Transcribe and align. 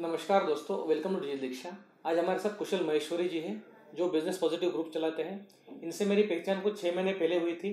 नमस्कार 0.00 0.44
दोस्तों 0.46 0.76
welcome 0.88 1.14
to 1.14 1.20
digital 1.20 1.40
दीक्षा 1.40 1.70
आज 2.06 2.18
हमारे 2.18 2.38
साथ 2.38 2.56
कुशल 2.56 2.84
महेश्वरी 2.86 3.28
जी 3.28 3.38
हैं 3.38 3.54
जो 3.96 4.08
बिज़नेस 4.10 4.36
पॉजिटिव 4.38 4.70
ग्रुप 4.70 4.90
चलाते 4.94 5.22
हैं। 5.22 5.80
इनसे 5.84 6.04
मेरी 6.04 6.22
पहचान 6.22 6.60
कुछ 6.60 6.80
छः 6.82 6.94
महीने 6.96 7.12
पहले 7.12 7.38
हुई 7.38 7.54
थी 7.54 7.72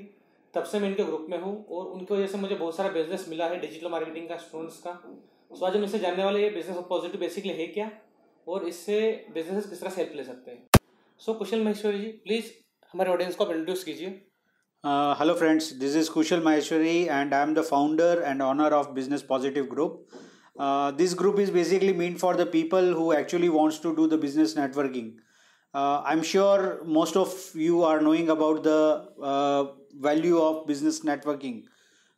तब 0.53 0.63
से 0.63 0.79
मैं 0.79 0.89
इनके 0.89 1.03
ग्रुप 1.03 1.27
में 1.29 1.38
हूँ 1.41 1.53
और 1.67 1.85
उनकी 1.88 2.13
वजह 2.13 2.27
से 2.27 2.38
मुझे 2.38 2.55
बहुत 2.55 2.77
सारा 2.77 2.89
बिज़नेस 2.91 3.25
मिला 3.29 3.47
है 3.49 3.59
डिजिटल 3.61 3.89
मार्केटिंग 3.89 4.27
का 4.29 4.38
स्टूडेंट्स 4.38 4.79
का। 4.88 4.93
सो 5.51 5.65
आज 5.65 5.75
हम 5.75 5.83
इससे 5.83 5.99
जानने 5.99 6.23
वाले 6.23 6.41
ये 6.43 6.49
बिज़नेस 6.49 6.77
पॉजिटिव 6.89 7.21
बेसिकली 7.21 7.53
है 7.53 7.67
क्या 7.77 7.89
और 8.47 8.67
इससे 8.69 8.99
बिज़नेस 9.33 9.69
किस 9.69 9.81
तरह 9.81 9.89
से 9.89 10.01
हेल्प 10.01 10.15
ले 10.15 10.23
सकते 10.23 10.51
हैं। 10.51 10.81
सो 11.21 11.33
कुशल 11.33 11.63
महेश्वरी 11.63 11.99
जी 11.99 12.12
प्लीज़ 12.26 12.51
हमारे 12.94 13.12
ऑडियंस 13.12 13.35
को 13.35 13.44
आप 13.44 13.51
इंट्रोड्यूस 13.51 13.83
कीजिए। 13.83 14.21
Uh, 14.83 15.35
friends 15.37 15.71
this 15.76 15.96
is 15.96 16.12
Kushal 16.12 16.41
Kushal 16.41 16.88
and 17.09 17.34
I 17.34 17.41
am 17.41 17.53
the 17.53 17.62
founder 17.66 18.23
and 18.26 18.41
owner 18.44 18.73
of 18.73 18.89
business 18.94 19.21
positive 19.30 19.76
Group. 19.76 20.16
Uh, 20.58 20.91
this 20.91 21.13
group 21.13 21.38
is 21.40 21.52
basically 21.52 21.91
meant 21.91 22.20
for 22.20 22.35
the 22.35 22.45
people 22.45 22.94
who 22.94 23.13
actually 23.13 23.49
wants 23.49 23.80
to 23.80 23.95
do 23.95 24.08
the 24.08 24.18
business 24.18 24.54
networking. 24.54 25.16
Uh, 25.73 26.02
I'm 26.05 26.23
sure 26.23 26.80
most 26.86 27.18
of 27.18 27.34
you 27.54 27.84
are 27.84 28.00
knowing 28.00 28.30
about 28.30 28.64
the 28.64 29.09
uh, 29.22 29.66
value 30.00 30.38
of 30.40 30.66
business 30.66 31.02
networking. 31.02 31.64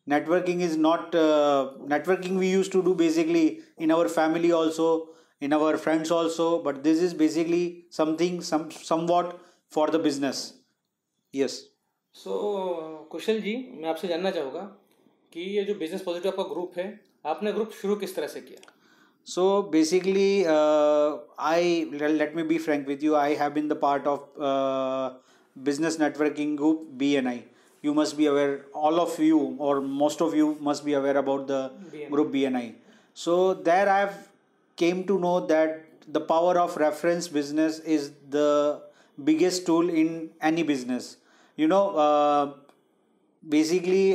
Networking 0.08 0.62
is 0.62 0.77
not 0.77 1.16
uh, 1.16 1.72
networking 1.86 2.38
we 2.38 2.48
used 2.50 2.72
to 2.72 2.84
do 2.84 2.94
basically 2.94 3.62
in 3.77 3.91
our 3.91 4.08
family 4.08 4.52
also, 4.52 5.10
in 5.41 5.52
our 5.52 5.76
friends 5.76 6.12
also, 6.12 6.62
but 6.62 6.84
this 6.84 7.02
is 7.02 7.13
basically 7.13 7.85
something 7.90 8.40
some 8.41 8.70
somewhat 8.72 9.40
for 9.68 9.88
the 9.88 9.99
business. 9.99 10.54
Yes. 11.34 11.63
So 12.13 13.08
Kushal 13.12 13.40
ji 13.41 13.55
मैं 13.82 13.90
आपसे 13.90 14.08
जानना 14.08 14.30
चाहूँगा 14.32 14.62
कि 15.34 15.41
ये 15.55 15.63
जो 15.63 15.74
business 15.80 16.02
positive 16.02 16.32
आपका 16.32 16.44
group 16.54 16.77
है 16.77 16.88
आपने 17.26 17.52
ग्रुप 17.53 17.71
शुरू 17.81 17.95
किस 17.95 18.16
तरह 18.16 18.27
से 18.27 18.41
किया? 18.41 18.59
So 19.27 19.62
basically 19.71 20.44
I 20.44 21.84
let 21.93 22.35
me 22.35 22.43
be 22.43 22.57
frank 22.57 22.88
with 22.88 23.03
you 23.03 23.16
I 23.16 23.35
have 23.35 23.52
been 23.53 23.67
the 23.67 23.77
part 23.81 24.07
of 24.07 24.21
business 25.55 25.99
networking 25.99 26.55
group 26.57 26.87
B 26.98 27.13
N 27.15 27.27
I 27.27 27.41
you 27.84 27.93
must 27.93 28.15
be 28.15 28.26
aware 28.26 28.71
all 28.76 28.99
of 28.99 29.21
you 29.21 29.40
और 29.62 29.79
most 30.04 30.21
of 30.21 30.35
you 30.35 30.55
must 30.62 30.84
be 30.84 30.93
aware 30.93 31.18
about 31.18 31.48
the 31.48 32.07
group 32.12 32.27
B 32.27 32.43
N 32.43 32.55
I 32.55 32.71
so 33.18 33.54
there 33.65 33.87
I 33.90 34.05
came 34.77 35.04
to 35.04 35.18
know 35.20 35.40
that 35.52 35.85
the 36.09 36.26
power 36.29 36.57
of 36.57 36.79
reference 36.79 37.31
business 37.34 37.81
is 37.87 38.09
the 38.35 38.46
biggest 39.18 39.65
tool 39.68 39.90
in 39.90 40.29
any 40.43 40.63
business 40.63 41.18
you 41.57 41.68
know 41.68 41.84
basically 43.43 44.05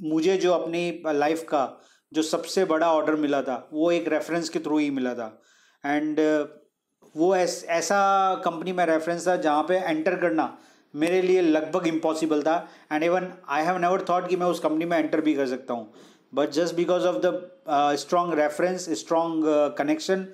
Uh, 0.00 0.06
मुझे 0.08 0.36
जो 0.36 0.52
अपनी 0.52 1.02
life 1.06 1.42
का 1.42 1.80
जो 2.12 2.22
सबसे 2.22 2.64
बड़ा 2.64 2.92
order 2.92 3.14
मिला 3.14 3.42
था 3.42 3.68
वो 3.72 3.90
एक 3.92 4.08
रेफरेंस 4.08 4.48
के 4.48 4.58
थ्रू 4.58 4.78
ही 4.78 4.90
मिला 4.90 5.14
था। 5.14 5.42
एंड 5.86 6.20
वो 7.16 7.36
ऐस, 7.36 7.64
ऐसा 7.68 8.34
कंपनी 8.34 8.72
में 8.72 8.86
रेफरेंस 8.86 9.28
था 9.28 9.36
जहाँ 9.36 9.62
पे 9.62 9.74
एंटर 9.74 10.16
करना 10.16 10.58
मेरे 10.96 11.22
लिए 11.22 11.40
लगभग 11.40 11.86
इम्पॉसिबल 11.86 12.42
था। 12.42 12.68
And 12.92 13.02
even 13.02 13.32
I 13.48 13.64
have 13.64 13.78
never 13.78 14.04
thought 14.08 14.28
कि 14.28 14.36
मैं 14.36 14.46
उस 14.46 14.60
कंपनी 14.60 14.84
में 14.84 14.98
एंटर 14.98 15.20
भी 15.20 15.34
कर 15.34 15.46
सकता 15.46 15.74
हूँ। 15.74 15.92
But 16.34 16.50
just 16.50 16.74
because 16.74 17.06
of 17.06 17.16
the 17.26 17.50
strong 17.98 18.34
reference 18.38 18.90
strong 18.90 19.44
connection 19.78 20.26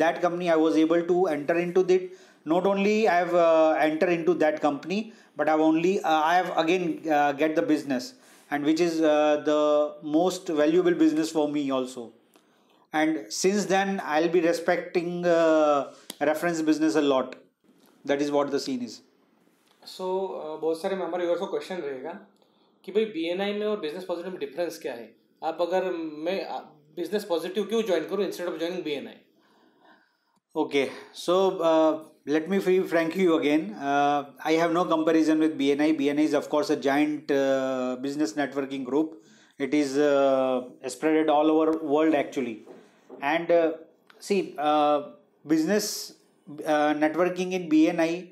that 0.00 0.22
company 0.22 0.48
i 0.50 0.54
was 0.54 0.76
able 0.76 1.02
to 1.02 1.26
enter 1.26 1.58
into 1.58 1.80
it. 1.88 2.12
Not 2.44 2.66
only 2.66 3.08
i 3.08 3.14
have 3.14 3.34
uh, 3.34 3.72
entered 3.72 4.10
into 4.10 4.34
that 4.34 4.60
company 4.60 5.12
but 5.36 5.48
i've 5.48 5.60
only 5.60 6.00
uh, 6.00 6.20
i 6.24 6.34
have 6.34 6.56
again 6.56 7.00
uh, 7.10 7.32
get 7.32 7.56
the 7.56 7.62
business. 7.62 8.14
and 8.51 8.63
which 8.63 8.79
is 8.79 9.01
uh, 9.01 9.41
the 9.45 9.95
most 10.03 10.47
valuable 10.47 10.93
business 10.93 11.31
for 11.31 11.47
me 11.49 11.69
also 11.71 12.11
and 12.93 13.25
since 13.29 13.65
then 13.65 14.01
i'll 14.05 14.29
be 14.29 14.41
respecting 14.41 15.25
uh, 15.25 15.91
reference 16.21 16.61
business 16.61 16.95
a 16.95 17.01
lot 17.01 17.35
that 18.05 18.21
is 18.21 18.31
what 18.31 18.51
the 18.51 18.63
scene 18.67 18.87
is 18.89 19.01
सो 19.87 20.07
बहुत 20.61 20.81
सारे 20.81 20.95
member 20.95 21.19
viewers 21.19 21.39
को 21.39 21.45
question 21.47 21.77
रहेगा 21.81 22.11
कि 22.85 22.91
भाई 22.91 23.05
B 23.05 23.33
में 23.33 23.65
और 23.65 23.79
business 23.79 24.03
positive 24.03 24.31
में 24.31 24.39
difference 24.39 24.79
क्या 24.81 24.93
है 24.93 25.05
आप 25.43 25.61
अगर 25.61 25.91
मैं 26.25 26.35
बिजनेस 26.95 27.23
पॉजिटिव 27.29 27.63
क्यों 27.69 27.81
ज्वाइन 27.83 28.07
करूँ 28.09 28.25
instead 28.25 28.47
of 28.47 28.57
joining 28.59 28.83
B 28.83 28.95
Okay, 30.55 30.89
so 31.13 31.61
uh, 31.61 31.99
let 32.24 32.48
me 32.48 32.58
be 32.58 32.80
frank 32.80 33.16
you 33.16 33.34
again. 33.34 33.74
Uh, 33.74 34.26
I 34.44 34.52
have 34.52 34.72
no 34.72 34.84
comparison 34.84 35.40
with 35.40 35.58
BNI. 35.58 35.98
BNI 35.98 36.20
is, 36.20 36.34
of 36.34 36.48
course, 36.48 36.70
a 36.70 36.76
giant 36.76 37.30
uh, 37.30 37.96
business 38.00 38.34
networking 38.34 38.84
group. 38.84 39.24
It 39.58 39.74
is 39.74 39.98
uh, 39.98 40.68
spread 40.86 41.28
all 41.28 41.50
over 41.50 41.78
world 41.78 42.14
actually. 42.14 42.64
And 43.20 43.50
uh, 43.50 43.72
see, 44.18 44.54
uh, 44.58 45.10
business 45.46 46.14
uh, 46.64 46.94
networking 46.94 47.52
in 47.52 47.68
BNI 47.68 48.28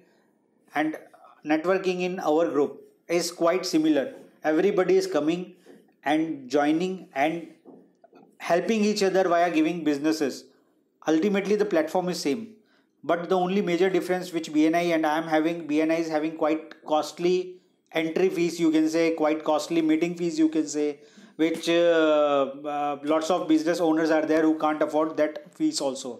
and 0.74 0.96
networking 1.44 2.00
in 2.00 2.20
our 2.20 2.48
group 2.48 2.82
is 3.08 3.32
quite 3.32 3.66
similar. 3.66 4.14
Everybody 4.44 4.96
is 4.96 5.06
coming 5.06 5.54
and 6.04 6.48
joining 6.48 7.08
and 7.14 7.48
helping 8.38 8.84
each 8.84 9.02
other 9.02 9.28
via 9.28 9.50
giving 9.50 9.84
businesses 9.84 10.44
ultimately 11.06 11.56
the 11.56 11.64
platform 11.64 12.08
is 12.08 12.18
same 12.18 12.54
but 13.04 13.28
the 13.28 13.36
only 13.36 13.62
major 13.62 13.88
difference 13.90 14.32
which 14.32 14.52
bni 14.52 14.92
and 14.94 15.06
i 15.06 15.16
am 15.18 15.28
having 15.28 15.66
bni 15.68 15.98
is 15.98 16.08
having 16.08 16.36
quite 16.36 16.74
costly 16.84 17.36
entry 17.92 18.28
fees 18.28 18.60
you 18.60 18.70
can 18.70 18.88
say 18.88 19.14
quite 19.14 19.44
costly 19.44 19.82
meeting 19.82 20.14
fees 20.14 20.38
you 20.38 20.48
can 20.48 20.66
say 20.66 20.98
which 21.36 21.68
uh, 21.68 22.46
uh, 22.66 22.96
lots 23.04 23.30
of 23.30 23.48
business 23.48 23.80
owners 23.80 24.10
are 24.10 24.26
there 24.26 24.42
who 24.42 24.58
can't 24.58 24.82
afford 24.82 25.16
that 25.16 25.40
fees 25.54 25.80
also 25.80 26.18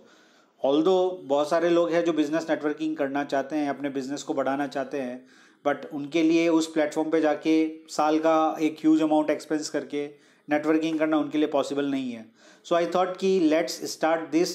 although 0.61 0.95
बहुत 1.25 1.49
सारे 1.51 1.69
लोग 1.71 1.91
हैं 1.93 2.05
जो 2.05 2.13
business 2.13 2.47
networking 2.49 2.97
करना 2.97 3.23
चाहते 3.25 3.57
हैं 3.57 3.69
अपने 3.69 3.91
business 3.91 4.23
को 4.23 4.35
बढ़ाना 4.35 4.67
चाहते 4.67 5.01
हैं 5.01 5.17
बट 5.65 5.85
उनके 5.95 6.23
लिए 6.23 6.49
उस 6.49 6.67
प्लेटफॉर्म 6.73 7.11
पे 7.11 7.21
जाके 7.21 7.55
साल 7.91 8.19
का 8.27 8.35
एक 8.62 8.77
ह्यूज 8.81 9.03
अमाउंट 9.03 9.31
एक्सपेंस 9.31 9.69
करके 9.71 10.05
नेटवर्किंग 10.49 10.99
करना 10.99 11.19
उनके 11.19 11.39
लिए 11.39 11.49
पॉसिबल 11.49 11.87
नहीं 11.91 12.12
है 12.12 12.27
सो 12.65 12.75
आई 12.75 12.87
थॉट 12.95 13.17
कि 13.17 13.39
let's 13.41 13.81
start 13.93 14.31
this 14.31 14.55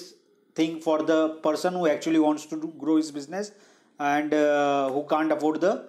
thing 0.56 0.80
for 0.80 0.98
the 1.04 1.20
person 1.44 1.74
who 1.74 1.88
actually 1.88 2.20
wants 2.20 2.46
to 2.46 2.56
do, 2.56 2.74
grow 2.78 2.98
his 2.98 3.12
business 3.12 3.52
and 4.00 4.34
uh, 4.34 4.90
who 4.90 5.04
can't 5.04 5.32
afford 5.32 5.62
the 5.62 5.86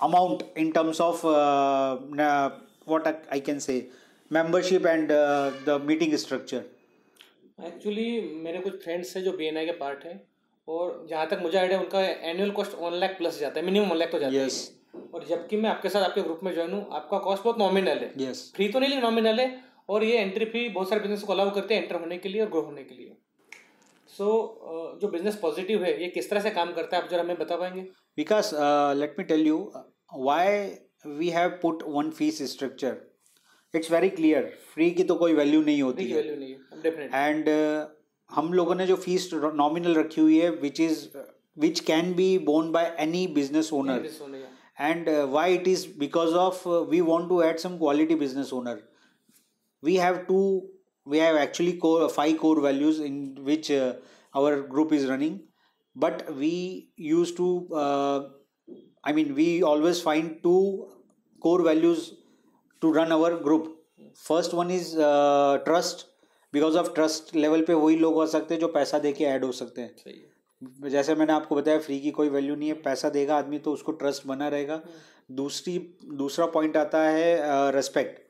amount 0.00 0.42
in 0.56 0.72
terms 0.72 1.00
of 1.00 1.24
uh, 1.24 2.50
what 2.84 3.26
I 3.30 3.40
can 3.40 3.60
say 3.60 3.86
membership 4.30 4.84
and 4.86 5.10
uh, 5.10 5.50
the 5.64 5.78
meeting 5.80 6.16
structure. 6.16 6.64
Actually 7.58 8.20
मेरे 8.44 8.58
कुछ 8.58 8.82
friends 8.82 9.16
हैं 9.16 9.22
जो 9.24 9.32
B 9.32 9.50
के 9.66 9.72
part 9.78 10.04
है 10.04 10.12
और 10.68 11.06
जहाँ 11.10 11.26
तक 11.30 11.38
मुझे 11.42 11.58
आइडिया 11.58 11.78
उनका 11.80 12.00
annual 12.30 12.50
cost 12.58 12.74
one 12.80 12.94
lakh 13.00 13.16
plus 13.18 13.38
जाता 13.40 13.60
है 13.60 13.64
मिनिमम 13.66 13.90
वन 13.90 13.96
लाख 13.96 14.12
तो 14.12 14.18
जाता 14.18 14.36
yes. 14.36 14.54
है 14.54 15.00
और 15.14 15.26
जबकि 15.28 15.56
मैं 15.56 15.70
आपके 15.70 15.88
साथ 15.88 16.02
आपके 16.02 16.22
ग्रुप 16.22 16.40
में 16.44 16.52
ज्वाइन 16.54 16.72
हूँ 16.72 16.86
आपका 16.98 17.18
कॉस्ट 17.26 17.42
बहुत 17.44 17.58
नॉमिनल 17.58 17.98
है 18.04 18.12
yes. 18.22 18.38
फ्री 18.56 18.68
तो 18.68 18.80
नहीं 18.80 18.90
लेकिन 18.90 19.04
नॉमिनल 19.04 19.40
है 19.40 19.48
और 19.88 20.04
ये 20.04 20.18
एंट्री 20.18 20.44
फ़ी 20.44 20.68
बहुत 20.68 20.88
सारे 20.88 21.00
बिज़नेस 21.00 21.22
को 21.22 21.32
अलाउ 21.32 21.54
करते 21.54 21.74
हैं 21.74 21.82
एंटर 21.82 22.00
होने 22.00 22.18
के 22.18 22.28
लिए 22.28 22.42
और 22.42 22.50
ग्रो 22.50 22.62
होने 22.62 22.84
के 22.84 22.94
लिए 22.94 23.16
सो 24.10 24.24
so, 24.24 25.00
जो 25.00 25.08
बिज़नेस 25.08 25.36
पॉजिटिव 25.42 25.82
है 25.84 25.90
ये 26.02 26.08
किस 26.10 26.30
तरह 26.30 26.40
से 26.40 26.50
काम 26.50 26.72
करता 26.72 26.96
है 26.96 27.02
आप 27.02 27.08
जरा 27.10 27.22
हमें 27.22 27.38
बता 27.38 27.56
पाएँगे? 27.56 27.80
Because 28.16 28.50
let 28.98 29.14
me 29.18 29.24
tell 29.24 29.46
you 29.46 29.58
why 30.18 30.66
we 31.18 31.28
have 31.30 31.50
put 31.62 31.82
one 31.88 32.10
fees 32.10 32.42
structure 32.52 32.96
it's 33.74 33.90
very 33.92 34.08
clear 34.10 34.52
free 34.74 34.90
की 34.90 35.04
तो 35.04 35.14
कोई 35.14 35.34
वैल्यू 35.34 35.62
नहीं 35.62 35.82
होती 35.82 36.10
है। 36.10 36.22
एंड 37.14 37.48
हम 38.30 38.52
लोगों 38.52 38.74
ने 38.74 38.86
जो 38.86 38.96
फ़ीस 38.96 39.30
नॉमिनल 39.34 39.94
रखी 39.94 40.20
हुई 40.20 40.38
है 40.38 40.50
which 40.50 40.80
is 40.80 41.06
which 41.58 41.80
can 41.86 42.12
be 42.14 42.36
borne 42.44 42.72
by 42.72 42.94
any 43.00 43.26
business 43.34 43.72
owner 43.72 44.10
and 44.80 45.08
why 45.30 45.54
it 45.54 45.68
is 45.68 45.86
because 45.98 46.34
of 46.36 46.68
we 46.90 47.00
want 47.08 47.28
to 47.28 47.42
add 47.42 47.58
some 47.58 47.78
quality 47.78 48.14
business 48.14 48.52
owner 48.52 48.82
we 49.82 49.96
have 49.96 50.14
we 50.14 50.16
have 50.16 50.26
two 50.26 50.44
we 51.10 51.18
have 51.18 51.36
actually 51.36 51.74
core 51.76 52.08
five 52.10 52.36
core 52.38 52.60
values 52.60 53.00
in 53.00 53.16
which 53.42 53.70
uh, 53.72 53.94
our 54.34 54.52
group 54.64 54.92
is 54.92 55.06
running 55.06 55.40
but 55.96 56.22
we 56.36 56.54
used 56.96 57.36
to 57.36 57.48
uh, 57.84 58.20
i 59.04 59.12
mean 59.12 59.34
we 59.34 59.48
always 59.64 60.00
find 60.02 60.38
two 60.42 60.62
core 61.42 61.62
values 61.62 62.12
to 62.82 62.92
run 62.92 63.12
our 63.12 63.32
group 63.38 63.68
first 64.28 64.54
one 64.54 64.70
is 64.72 64.96
uh, 65.00 65.58
trust 65.66 66.06
because 66.52 66.76
of 66.78 66.88
trust 66.94 67.34
level 67.34 67.60
पे 67.64 67.74
वही 67.74 67.96
लोग 67.96 68.14
हो 68.14 68.26
सकते 68.26 68.54
हैं 68.54 68.60
जो 68.60 68.68
पैसा 68.68 68.98
दे 68.98 69.12
के 69.12 69.24
add 69.24 69.44
हो 69.44 69.50
सकते 69.52 69.82
हैं 69.82 70.88
जैसे 70.90 71.14
मैंने 71.14 71.32
आपको 71.32 71.54
बताया 71.54 71.78
फ्री 71.80 71.98
की 72.00 72.10
कोई 72.10 72.28
वैल्यू 72.28 72.54
नहीं 72.54 72.68
है 72.68 72.74
पैसा 72.82 73.08
देगा 73.08 73.36
आदमी 73.36 73.58
तो 73.66 73.72
उसको 73.72 73.92
ट्रस्ट 74.00 74.26
बना 74.26 74.48
रहेगा 74.48 74.74
हम्म। 74.74 75.36
दूसरी 75.36 75.78
दूसरा 76.22 76.46
पॉइंट 76.56 76.76
आता 76.76 77.02
है 77.02 77.70
रेस्पेक्ट 77.72 78.20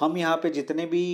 हम 0.00 0.16
यहाँ 0.18 0.36
पे 0.36 0.50
जितने 0.50 0.86
भी 0.86 1.04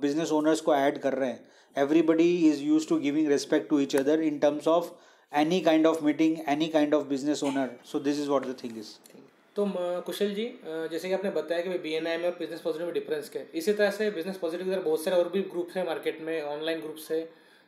बिज़नेस 0.00 0.32
ओनर्स 0.32 0.60
को 0.60 0.74
ऐड 0.74 0.98
कर 0.98 1.14
रहे 1.14 1.28
हैं 1.30 1.44
everybody 1.76 2.30
is 2.48 2.62
use 2.62 2.88
to 2.88 2.98
giving 3.00 3.28
respect 3.28 3.68
to 3.70 3.78
each 3.80 3.96
other 3.96 4.20
in 4.22 4.38
terms 4.38 4.68
of 4.68 4.90
any 5.32 5.60
kind 5.60 5.86
of 5.86 6.04
meeting 6.04 6.36
any 6.48 6.66
kind 6.68 6.94
of 6.94 7.06
business 7.08 7.42
owner 7.44 7.70
so 7.92 7.98
this 8.00 8.20
is 8.20 8.28
what 8.30 8.46
the 8.46 8.56
thing 8.64 8.78
is 8.78 8.90
तो 9.56 9.66
कुशल 10.06 10.34
जी 10.34 10.44
जैसे 10.64 11.08
कि 11.08 11.14
आपने 11.14 11.30
बताया 11.30 11.62
कि 11.62 11.78
बी 11.78 11.92
एन 11.94 12.06
आई 12.06 12.16
में 12.16 12.24
और 12.26 12.36
बिज़नेस 12.38 12.60
पॉजिटिव 12.60 12.86
में 12.86 12.94
difference 12.94 13.28
क्या 13.28 13.42
है। 13.42 13.48
इसी 13.54 13.72
तरह 13.72 13.90
से 13.90 14.10
बिज़नेस 14.10 14.36
पॉजिटिव 14.38 14.66
की 14.66 14.72
तरह 14.72 14.82
बहुत 14.82 15.04
सारे 15.04 15.16
और 15.16 15.28
भी 15.28 15.40
ग्रुप्स 15.52 15.76
हैं 15.76 15.86
मार्केट 15.86 16.20
में 16.22 16.42
ऑनलाइन 16.42 16.80
ग्रुप्स 16.80 17.10
है। 17.10 17.20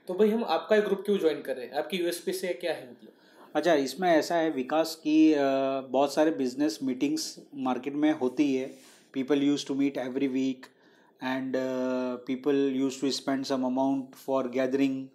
तो 0.09 0.15
भाई 0.15 0.31
हम 0.31 0.45
आपका 0.47 0.77
एक 0.77 0.85
ग्रुप 0.85 1.03
क्यों 1.07 1.19
ज्वाइन 1.19 1.41
कर 1.43 1.57
रहे 1.57 1.67
हैं? 1.67 1.73
आपकी 1.75 1.97
यूएसपी 1.97 2.33
से 2.33 2.53
क्या 2.61 2.73
है 2.73 2.91
मतलब? 2.91 3.13
अच्छा 3.55 3.75
इसमें 3.87 4.09
ऐसा 4.11 4.35
है 4.35 4.51
विकास 4.51 4.95
की 5.07 5.35
बहुत 5.93 6.15
सारे 6.15 6.31
बिज़नेस 6.39 6.79
मीटिंग्स 6.83 7.35
मार्केट 7.67 7.95
में 7.95 8.13
होती 8.21 8.55
है। 8.55 8.71
People 9.15 9.43
use 9.43 9.67
to 9.69 9.75
meet 9.75 9.99
every 9.99 10.29
week 10.29 10.67
and 11.23 11.57
people 12.27 12.73
use 12.77 13.01
to 13.01 13.11
spend 13.21 13.45
some 13.45 13.65
amount 13.67 14.15
for 14.27 14.49
gathering 14.59 15.07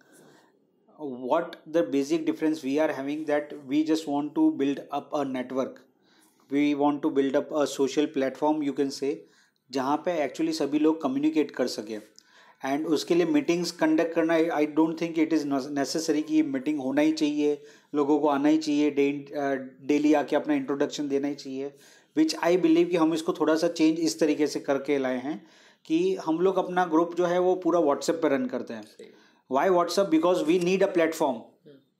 what 0.98 1.54
the 1.74 1.80
basic 1.92 2.20
difference 2.26 2.60
we 2.64 2.72
are 2.82 2.92
having 2.96 3.22
that 3.28 3.52
we 3.70 3.78
just 3.86 4.04
want 4.08 4.32
to 4.34 4.42
build 4.58 4.80
up 4.98 5.14
a 5.20 5.22
network. 5.30 5.80
We 6.50 6.62
want 6.82 7.02
to 7.02 7.10
build 7.16 7.38
up 7.40 7.50
a 7.52 7.64
social 7.72 8.06
platform, 8.16 8.62
you 8.66 8.74
can 8.80 8.92
say, 8.96 9.10
जहाँ 9.70 9.96
पे 10.04 10.12
actually 10.24 10.52
सभी 10.52 10.78
लोग 10.78 11.00
communicate 11.02 11.50
कर 11.56 11.66
सके। 11.66 11.98
And 12.62 12.86
उसके 12.96 13.14
लिए 13.14 13.26
meetings 13.26 13.70
conduct 13.80 14.14
करना 14.14 14.34
I 14.34 14.66
don't 14.76 15.00
think 15.00 15.18
it 15.18 15.32
is 15.32 15.46
necessary 15.48 16.22
कि 16.22 16.42
मीटिंग 16.42 16.80
होना 16.80 17.02
ही 17.02 17.12
चाहिए, 17.12 17.58
लोगों 17.94 18.18
को 18.20 18.28
आना 18.28 18.48
ही 18.48 18.58
चाहिए 18.58 18.90
डेली 18.90 20.14
आके 20.14 20.36
अपना 20.36 20.54
इंट्रोडक्शन 20.54 21.08
देना 21.08 21.28
ही 21.28 21.34
चाहिए। 21.34 21.72
विच 22.16 22.34
आई 22.44 22.56
बिलीव 22.56 22.88
कि 22.88 22.96
हम 22.96 23.14
इसको 23.14 23.32
थोड़ा 23.32 23.54
सा 23.56 23.68
चेंज 23.68 24.00
इस 24.00 24.18
तरीके 24.20 24.46
से 24.46 24.60
करके 24.60 24.98
लाए 24.98 25.18
हैं 25.18 25.36
कि 25.88 25.98
हम 26.26 26.38
लोग 26.40 26.58
अपना 26.58 26.84
ग्रुप 26.86 27.14
जो 27.14 27.26
है 27.26 27.38
वो 27.38 27.54
पूरा 27.54 27.80
व्हाट्सएप 27.80 28.20
पे 28.22 28.28
रन 28.28 28.46
करते 28.46 28.74
हैं। 28.74 28.84
Why 29.50 29.68
WhatsApp 29.68 30.06
because 30.06 30.42
we 30.44 30.58
need 30.58 30.82
a 30.82 30.86
platform 30.92 31.40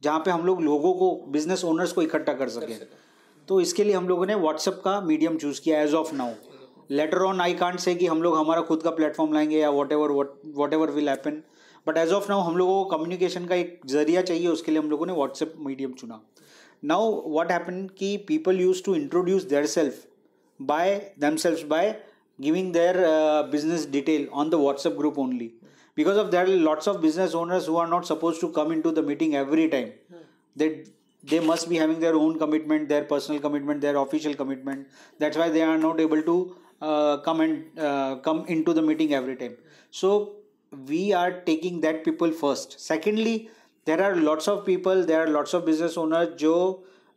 जहाँ 0.02 0.19
पे 0.19 0.31
हम 0.31 0.44
लोग 0.46 0.61
लोगों 0.62 0.93
को 0.94 1.11
बिज़नेस 1.32 1.64
ओनर्स 1.64 1.93
को 1.93 2.02
इकट्ठा 2.02 2.32
कर 2.32 2.49
सकें। 2.49 2.78
तो 3.49 3.61
इसके 3.61 3.84
लिए 3.84 3.94
हम 3.94 4.08
लोगों 4.08 4.26
ने 4.26 4.34
व्हाट्सएप 4.34 4.81
का 4.84 5.00
मीडियम 5.00 5.37
चूज़ 5.38 5.61
किया 5.61 5.81
as 5.82 5.94
of 5.94 6.14
now 6.14 6.32
later 6.90 7.22
on 7.22 7.40
I 7.40 7.55
can't 7.55 7.78
say 7.81 7.94
कि 7.94 8.06
हम 8.06 8.22
लोग 8.22 8.37
हमारा 8.37 8.62
खुद 8.62 8.82
का 8.82 8.90
प्लेटफॉर्म 8.90 9.32
लाएँगे 9.34 9.58
या 9.58 9.70
whatever 9.93 10.11
whatever 10.72 10.90
will 10.90 11.08
happen 11.08 11.43
but 11.87 11.96
as 11.99 12.12
of 12.12 12.28
now 12.28 12.40
हम 12.40 12.56
लोगों 12.56 12.82
को 12.84 12.90
कम्युनिकेशन 12.90 13.46
का 13.46 13.55
एक 13.55 13.81
ज़रिया 13.87 14.22
चाहिए 14.22 14.46
उसके 14.49 14.72
लिए 14.72 14.81
हम 14.81 14.90
लोगों 14.90 15.06
ने 15.06 15.12
व्हाट्सएप 15.12 15.55
मीडियम 15.58 15.93
चुना। 15.93 16.20
now 16.93 17.03
what 17.35 17.51
happened? 17.51 17.97
Ki 17.97 18.19
people 18.19 18.53
used 18.53 18.85
to 18.87 18.95
introduce 18.95 19.45
themselves 19.45 20.07
by 20.61 21.11
themselves 21.17 21.63
by 21.63 21.97
giving 22.41 22.73
their 22.73 22.95
uh, 23.11 23.45
business 23.45 23.87
detail 23.87 24.29
on 24.33 24.51
the 24.51 24.59
whatsapp 24.59 24.97
group 24.97 25.19
only. 25.19 25.55
Because 25.95 26.19
of 26.19 26.31
that, 26.33 26.49
lots 26.49 26.87
of 26.87 27.01
business 27.01 27.35
owners 27.35 27.67
who 27.67 27.77
are 27.77 27.87
not 27.87 28.07
supposed 28.07 28.41
to 28.41 28.51
come 28.51 28.73
into 28.73 28.93
the 28.93 29.03
meeting 29.03 29.37
every 29.37 29.69
time. 29.69 29.93
They 30.57 30.85
they 31.23 31.41
must 31.41 31.69
be 31.71 31.77
having 31.77 32.01
their 32.01 32.15
own 32.15 32.39
commitment 32.39 32.89
their 32.89 33.05
personal 33.05 33.41
commitment 33.41 33.81
their 33.81 33.97
official 33.97 34.35
commitment. 34.35 34.87
That's 35.19 35.37
why 35.37 35.49
they 35.49 35.63
are 35.63 35.79
not 35.79 36.01
able 36.01 36.23
to 36.23 36.57
uh, 36.83 37.17
come 37.19 37.41
and 37.41 37.79
uh, 37.79 38.17
come 38.17 38.45
into 38.47 38.75
the 38.75 38.83
meeting 38.83 39.15
every 39.15 39.37
time. 39.37 39.57
So 39.91 40.37
we 40.87 41.13
are 41.13 41.33
taking 41.51 41.81
that 41.83 42.05
people 42.05 42.33
first. 42.33 42.81
Secondly 42.81 43.49
there 43.87 44.01
are 44.01 44.15
lots 44.17 44.49
of 44.49 44.65
people 44.67 45.03
there 45.05 45.21
are 45.21 45.29
lots 45.29 45.55
of 45.55 45.65
business 45.65 45.99
owner 45.99 46.25
जो 46.39 46.55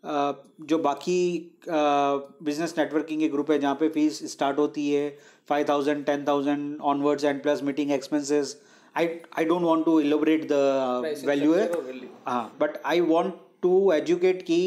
uh, 0.04 0.34
जो 0.62 0.78
बाकी 0.80 1.20
business 1.70 2.76
networking 2.78 3.20
के 3.20 3.28
group 3.30 3.52
है 3.52 3.60
जहाँ 3.60 3.76
पे 3.76 3.90
fees 3.90 4.20
start 4.32 4.58
होती 4.60 4.90
है 4.90 5.10
five 5.50 5.66
thousand 5.70 6.06
ten 6.06 6.26
thousand 6.28 6.82
onwards 6.82 7.24
and 7.24 7.42
plus 7.44 7.64
meeting 7.64 7.92
expenses 7.92 8.56
I 8.96 9.08
I 9.38 9.46
don't 9.46 9.62
want 9.64 9.86
to 9.86 10.00
elaborate 10.00 10.48
the 10.52 11.24
value 11.28 11.54
है। 11.54 11.70
हाँ 12.28 12.58
but 12.60 12.78
I 12.86 13.02
want 13.02 13.34
to 13.62 13.92
educate 13.94 14.42
कि 14.42 14.60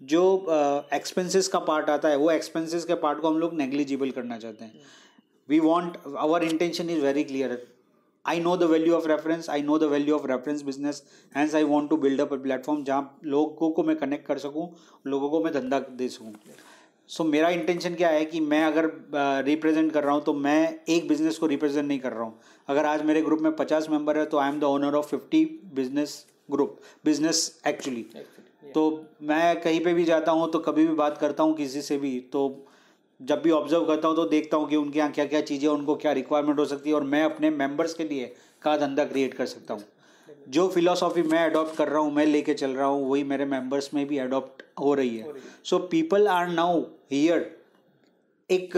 जो 0.00 0.22
एक्सपेंसेस 0.94 1.48
का 1.48 1.58
पार्ट 1.68 1.90
आता 1.90 2.08
है 2.08 2.16
वो 2.16 2.30
एक्सपेंसेस 2.30 2.84
के 2.84 2.94
पार्ट 3.04 3.20
को 3.20 3.28
हम 3.28 3.38
लोग 3.38 3.54
नेग्लिजिबल 3.54 4.10
करना 4.10 4.38
चाहते 4.38 4.64
हैं। 4.64 4.86
We 5.48 5.58
want 5.60 5.96
our 6.18 6.44
intention 6.44 6.90
is 6.90 7.00
very 7.00 7.24
clear 7.24 7.50
I 8.28 8.38
know 8.40 8.56
the 8.56 8.62
value 8.62 8.94
of 8.94 9.06
reference 9.08 9.50
I 9.50 9.62
know 9.62 9.78
the 9.78 9.84
value 9.84 10.14
of 10.14 10.26
reference 10.26 10.62
business 10.62 11.02
Hence, 11.36 11.54
I 11.54 11.62
want 11.64 11.90
to 11.90 11.96
build 11.96 12.20
up 12.20 12.32
a 12.32 12.38
platform 12.44 12.84
जहाँ 12.84 13.18
लोगों 13.24 13.70
को 13.70 13.82
मैं 13.82 13.96
कनेक्ट 13.96 14.26
कर 14.26 14.38
सकूँ 14.38 14.68
लोगों 15.06 15.30
को 15.30 15.42
मैं 15.44 15.52
धंधा 15.52 15.78
दे 15.78 16.08
सकूँ। 16.08 16.32
सो 17.10 17.22
so, 17.24 17.30
मेरा 17.30 17.48
इंटेंशन 17.48 17.94
क्या 17.94 18.08
है 18.08 18.24
कि 18.24 18.40
मैं 18.40 18.62
अगर 18.64 18.90
रिप्रेजेंट 19.44 19.92
कर 19.92 20.04
रहा 20.04 20.14
हूँ 20.14 20.22
तो 20.24 20.34
मैं 20.34 20.78
एक 20.88 21.08
बिज़नेस 21.08 21.38
को 21.38 21.46
रिप्रेजेंट 21.46 21.86
नहीं 21.88 21.98
कर 21.98 22.12
रहा 22.12 22.22
हूँ। 22.22 22.38
अगर 22.68 22.86
आज 22.86 23.04
मेरे 23.04 23.22
ग्रुप 23.22 23.40
में 23.40 23.54
पचास 23.56 23.88
मेंबर 23.90 24.18
है 24.18 24.24
तो 24.26 24.38
I 24.38 24.48
am 24.48 24.58
the 24.60 24.64
owner 24.64 24.94
of 24.94 25.06
fifty 25.06 25.44
business 25.74 26.24
group 26.50 26.78
business 27.04 27.60
actually 27.66 28.06
तो 28.74 28.82
मैं 29.22 29.60
कहीं 29.60 29.80
पे 29.84 29.94
भी 29.94 30.04
जाता 30.04 30.32
हूँ 30.32 30.50
तो 30.52 30.58
कभी 30.58 30.86
भी 30.86 30.94
बात 30.94 31.18
करता 31.18 31.42
हूँ 31.42 31.54
किसी 31.56 31.82
से 31.82 31.98
भी 31.98 32.18
तो 32.32 32.42
जब 33.20 33.42
भी 33.42 33.50
ऑब्ज़र्व 33.50 33.84
करता 33.84 34.08
हूँ 34.08 34.16
तो 34.16 34.24
देखता 34.26 34.56
हूँ 34.56 34.68
कि 34.68 34.76
उनके 34.76 34.98
यहाँ 34.98 35.10
क्या 35.12 35.24
क्या 35.26 35.40
चीज़ें 35.42 35.68
उनको 35.68 35.94
क्या 35.96 36.12
रिक्वायरमेंट 36.12 36.58
हो 36.58 36.64
सकती 36.64 36.90
है 36.90 36.96
और 36.96 37.04
मैं 37.04 37.22
अपने 37.24 37.50
मेंबर्स 37.52 37.94
के 37.94 38.04
लिए 38.04 38.32
का 38.62 38.76
धंधा 38.76 39.04
क्रिएट 39.04 39.34
कर 39.34 39.46
सकता 39.46 39.74
हूँ। 39.74 39.84
जो 40.48 40.66
फिलोसॉफी 40.68 41.22
मैं 41.22 41.44
अडॉप्ट 41.44 41.76
कर 41.76 41.88
रहा 41.88 42.00
हूँ 42.00 42.12
मैं 42.14 42.26
लेके 42.26 42.54
चल 42.54 42.70
रहा 42.70 42.86
हूँ 42.86 43.08
वही 43.10 43.24
मेरे 43.24 43.44
मेंबर्स 43.46 43.92
में 43.94 44.06
भी 44.06 44.18
अडॉप्ट 44.18 44.62
हो 44.80 44.94
रही 44.94 45.16
है। 45.16 45.32
So 45.64 45.78
people 45.88 46.28
are 46.28 46.48
now 46.48 46.80
here 47.12 47.56
एक 48.50 48.76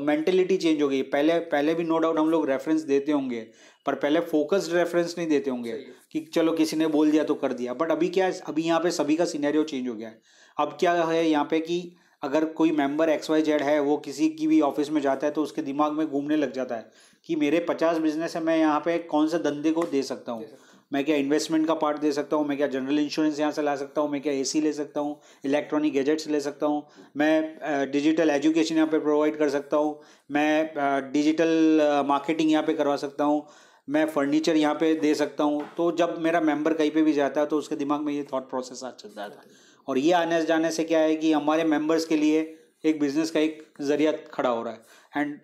मेंटेलिटी 0.00 0.56
uh, 0.56 0.62
चेंज 0.62 0.82
हो 0.82 0.88
गई। 0.88 1.02
पहले 1.04 1.38
पहले 1.48 1.74
भी 1.74 1.84
नो 1.84 1.98
डाउट 1.98 2.18
हम 2.18 2.30
लोग 2.30 2.48
रेफरेंस 2.50 2.82
देते 2.82 3.12
होंगे 3.12 3.40
पर 3.86 3.94
पहले 3.94 4.20
फोकस्ड 4.22 4.72
रेफरेंस 4.72 5.14
नहीं 5.18 5.28
देते 5.28 5.50
होंगे 5.50 5.72
कि 6.12 6.20
चलो 6.34 6.52
किसी 6.52 6.76
ने 6.76 6.86
बोल 6.88 7.10
दिया 7.10 7.24
तो 7.24 7.34
कर 7.34 7.52
दिया। 7.52 7.74
बट 7.74 7.90
अभी 7.90 8.08
क्या 8.08 8.26
है 8.26 8.40
अभी 8.48 8.62
यहाँ 8.62 8.80
पे 8.80 8.90
सभी 8.90 9.16
का 9.16 9.24
सिनेरियो 9.24 9.62
चेंज 9.64 9.88
हो 9.88 9.94
गया 9.94 10.08
है। 10.08 10.20
अब 10.56 10.76
क्या 10.80 10.92
है 10.94 11.28
यहाँ 11.28 11.44
पे 11.44 11.60
कि 11.60 11.80
अगर 12.22 12.44
कोई 12.44 12.70
मेंबर 12.70 13.08
एक्स 13.08 13.30
वाई 13.30 13.42
जेड 13.42 13.62
है 13.62 13.78
वो 13.80 13.96
किसी 13.96 14.28
की 14.28 14.46
भी 14.46 14.60
ऑफ़िस 14.60 14.90
में 14.90 15.00
जाता 15.00 15.26
है 15.26 15.32
तो 15.32 15.42
उसके 15.42 15.62
दिमाग 15.62 15.92
में 15.92 16.06
घूमने 16.06 16.36
लग 16.36 16.52
जाता 16.52 16.74
है 16.74 16.90
कि 17.26 17.36
मेरे 17.36 17.58
पचास 17.68 17.98
बिज़नेस 17.98 18.36
है 18.36 18.42
मैं 18.42 18.56
यहाँ 18.58 18.80
पे 18.80 18.98
कौन 18.98 19.28
से 19.28 19.38
धंधे 19.38 19.70
को 19.70 19.82
दे 19.82 20.02
सकता 20.02 20.32
हूँ? 20.32 20.44
मैं 20.92 21.04
क्या 21.04 21.16
इन्वेस्टमेंट 21.16 21.66
का 21.66 21.74
पार्ट 21.74 21.98
दे 22.00 22.12
सकता 22.12 22.36
हूँ? 22.36 22.46
मैं 22.48 22.56
क्या 22.56 22.66
जनरल 22.66 22.98
इंश्योरेंस 22.98 23.40
यहाँ 23.40 23.52
से 23.52 23.62
ला 23.62 23.74
सकता 23.76 24.00
हूँ? 24.00 24.10
मैं 24.10 24.20
क्या 24.20 24.32
एसी 24.32 24.60
ले 24.60 24.72
सकता 24.72 25.00
हूँ? 25.00 25.20
इलेक्ट्रॉनिक 25.44 25.92
गैजेट्स 25.92 26.28
ले 26.28 26.40
सकता 26.40 26.66
हूँ? 26.66 26.82
मैं 27.16 27.90
डिजिटल 27.92 28.30
एजुकेशन 28.30 28.76
यहाँ 28.76 28.88
पे 28.88 28.98
प्रोवाइड 28.98 29.38
कर 29.38 29.48
सकता 29.48 29.76
हूँ? 29.76 29.98
मैं 30.30 31.12
डिजिटल 31.12 32.04
मार्केटिंग 32.08 32.50
यहाँ 32.50 32.64
पे 32.64 32.74
करवा 32.74 32.96
सकता 32.96 33.24
हूँ? 33.24 33.46
मैं 33.88 34.04
फर्नीचर 34.06 34.56
यहाँ 34.56 34.74
पे 34.74 34.94
दे 34.94 35.14
सकता 35.14 35.44
हूँ? 35.44 35.62
तो 35.76 35.90
जब 35.92 36.18
मेरा 36.18 36.40
मेंबर 36.40 36.74
कहीं 36.74 36.90
पे 36.90 37.02
भी 37.02 37.12
जाता 37.12 37.40
है 37.40 37.46
तो 37.46 37.58
उसके 37.58 37.76
दिमाग 37.76 38.00
में 38.00 38.12
ये 38.12 38.26
थॉट 38.32 38.50
प्रोसेस 38.50 38.84
आ 38.84 38.90
चलता 38.90 39.28
था 39.28 39.42
और 39.88 39.98
ये 39.98 40.12
आने 40.14 40.42
जाने 40.46 40.70
से 40.70 40.84
क्या 40.84 41.00
है 41.00 41.16
कि 41.16 41.32
हमारे 41.32 41.64
मेंबर्स 41.66 42.04
के 42.04 42.16
लिए 42.16 42.40
एक 42.84 43.00
बिज़नेस 43.00 43.30
का 43.30 43.40
एक 43.40 43.62
ज़रिया 43.82 44.12
खड़ा 44.32 44.48
हो 44.50 44.62
रहा 44.62 44.72
है। 44.72 44.80
And 45.16 45.38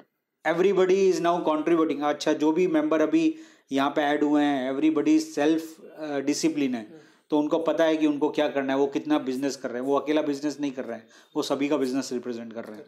everybody 0.45 1.09
is 1.09 1.23
now 1.23 1.43
contributing 1.45 2.03
अच्छा 2.05 2.33
जो 2.35 2.53
भी 2.53 2.67
मेंबर 2.69 3.01
अभी 3.01 3.35
यहाँ 3.73 3.91
पे 3.91 4.03
ऐड 4.03 4.23
हुए 4.25 4.43
हैं 4.43 4.69
एवरीबडी 4.69 5.19
सेल्फ 5.21 6.23
डिसिप्लिन 6.27 6.75
है। 6.75 6.87
तो 7.31 7.39
उनको 7.39 7.59
पता 7.61 7.85
है 7.85 7.97
कि 7.97 8.07
उनको 8.07 8.29
क्या 8.31 8.49
करना 8.49 8.73
है, 8.73 8.79
वो 8.79 8.87
कितना 8.89 9.19
बिज़नेस 9.21 9.57
कर 9.57 9.71
रहे 9.71 9.83
हैं। 9.83 9.89
वो 9.89 9.99
अकेला 9.99 10.23
बिज़नेस 10.25 10.59
नहीं 10.61 10.71
कर 10.73 10.85
रहे 10.85 10.99
हैं, 10.99 11.07
वो 11.37 11.43
सभी 11.45 11.69
का 11.69 11.77
बिज़नेस 11.77 12.13
रिप्रेजेंट 12.13 12.53
कर 12.53 12.65
रहे 12.65 12.77
हैं। 12.77 12.85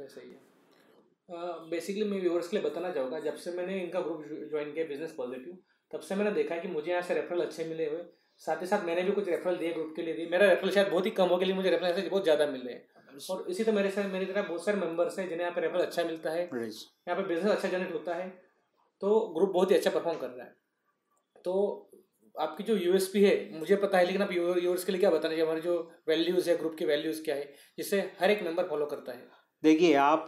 बेसिकली 1.70 2.04
मैं 2.04 2.20
व्यूअर्स 2.20 2.48
के 2.48 2.56
लिए 2.56 2.64
बताना 2.66 2.90
चाहूँगा, 2.92 3.18
जब 3.20 3.36
से 3.36 3.50
मैंने 3.52 3.78
इनका 3.80 4.00
ग्रुप 4.00 4.22
ज्वाइन 4.50 4.72
किया 4.72 4.84
बिज़नेस 4.86 5.14
पॉजिटिव 5.16 5.56
तब 5.90 6.00
से 6.00 6.14
मैंने 6.14 6.30
देखा 6.32 6.56
कि 6.56 6.68
मुझे 6.68 6.90
यहाँ 6.90 7.02
से 7.02 7.14
रेफरल 7.14 7.40
अच्छे 7.40 7.64
मिले 7.64 7.86
हुए। 7.86 7.98
साथ 8.42 8.60
ही 8.62 8.66
साथ 8.66 8.84
मैंने 8.86 9.02
भी 9.02 9.12
कुछ 9.12 9.28
रेफरल 9.28 9.56
दिए 9.56 9.72
ग्रुप 9.72 9.92
के 9.96 10.02
लिए 10.02 10.14
दिए 10.14 10.28
मेरा 10.30 10.46
रेफरल 10.46 10.70
शायद 10.70 10.88
बहुत 10.88 11.06
ही 11.06 11.10
कम 11.12 11.28
हो 11.28 11.36
गया 11.36 11.46
लिए 11.46 11.56
मुझे 11.56 11.70
रेफरल 11.70 11.88
ऐसे 11.88 12.08
बहुत 12.08 12.22
ज़्यादा 12.24 12.46
मिल 12.46 12.60
रहे 12.62 12.74
हैं। 12.74 13.18
और 13.30 13.44
इसी 13.50 13.64
तरह 13.64 13.74
मेरे 13.74 13.90
साथ 13.90 14.10
मेरी 14.10 14.26
तरह 14.26 14.42
बहुत 14.42 14.64
सारे 14.64 14.78
मेंबर्स 14.78 15.18
हैं 15.18 15.28
जिन्हें 15.28 15.44
यहाँ 15.44 15.54
पे 15.54 15.60
रेफरल 15.60 15.80
अच्छा 15.80 16.04
मिलता 16.04 16.30
है। 16.30 16.42
यहाँ 16.44 17.16
पे 17.16 17.22
बिज़नेस 17.24 17.50
अच्छा 17.52 17.68
जनरेट 17.68 17.92
होता 17.94 18.14
है। 18.14 18.28
तो 19.02 19.18
ग्रुप 19.36 19.52
बहुत 19.52 19.70
ही 19.70 19.76
अच्छा 19.76 19.90
परफॉर्म 19.90 20.18
कर 20.18 20.28
रहा 20.28 20.46
है। 20.46 20.54
तो 21.44 21.54
आपकी 22.34 22.64
जो 22.64 22.76
यूएसपी 22.76 23.22
है 23.24 23.58
मुझे 23.58 23.76
पता 23.78 23.98
है 23.98 24.04
लेकिन 24.06 24.22
आप 24.22 24.32
यूर्स 24.32 24.84
के 24.84 24.92
लिए 24.92 25.00
क्या 25.00 25.10
बताना 25.10 25.28
चाहिए 25.28 25.44
हमारी 25.44 25.60
जो 25.60 25.76
वैल्यूज़ 26.08 26.50
है 26.50 26.56
ग्रुप 26.58 26.74
की 26.78 26.84
वैल्यूज़ 26.84 27.22
क्या 27.24 27.34
है 27.34 27.52
जिससे 27.78 28.00
हर 28.20 28.30
एक 28.30 28.42
मेंबर 28.42 28.68
फॉलो 28.68 28.86
करता 28.86 29.12
है। 29.12 29.26
देखिए 29.62 29.94
आप 29.96 30.26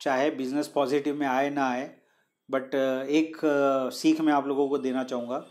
चाहे 0.00 0.30
बिज़नेस 0.32 0.68
पॉजिटिव 0.74 1.16
में 1.16 1.26
आए 1.26 1.50
ना 1.50 1.68
आए 1.68 1.90
बट 2.48 2.74
एक 3.12 3.36
सीख 3.94 4.20
मैं 4.20 4.32
आप 4.32 4.46
लोगों 4.46 4.68
को 4.68 4.78
देना 4.80 5.04
चाहूँगा। 5.04 5.44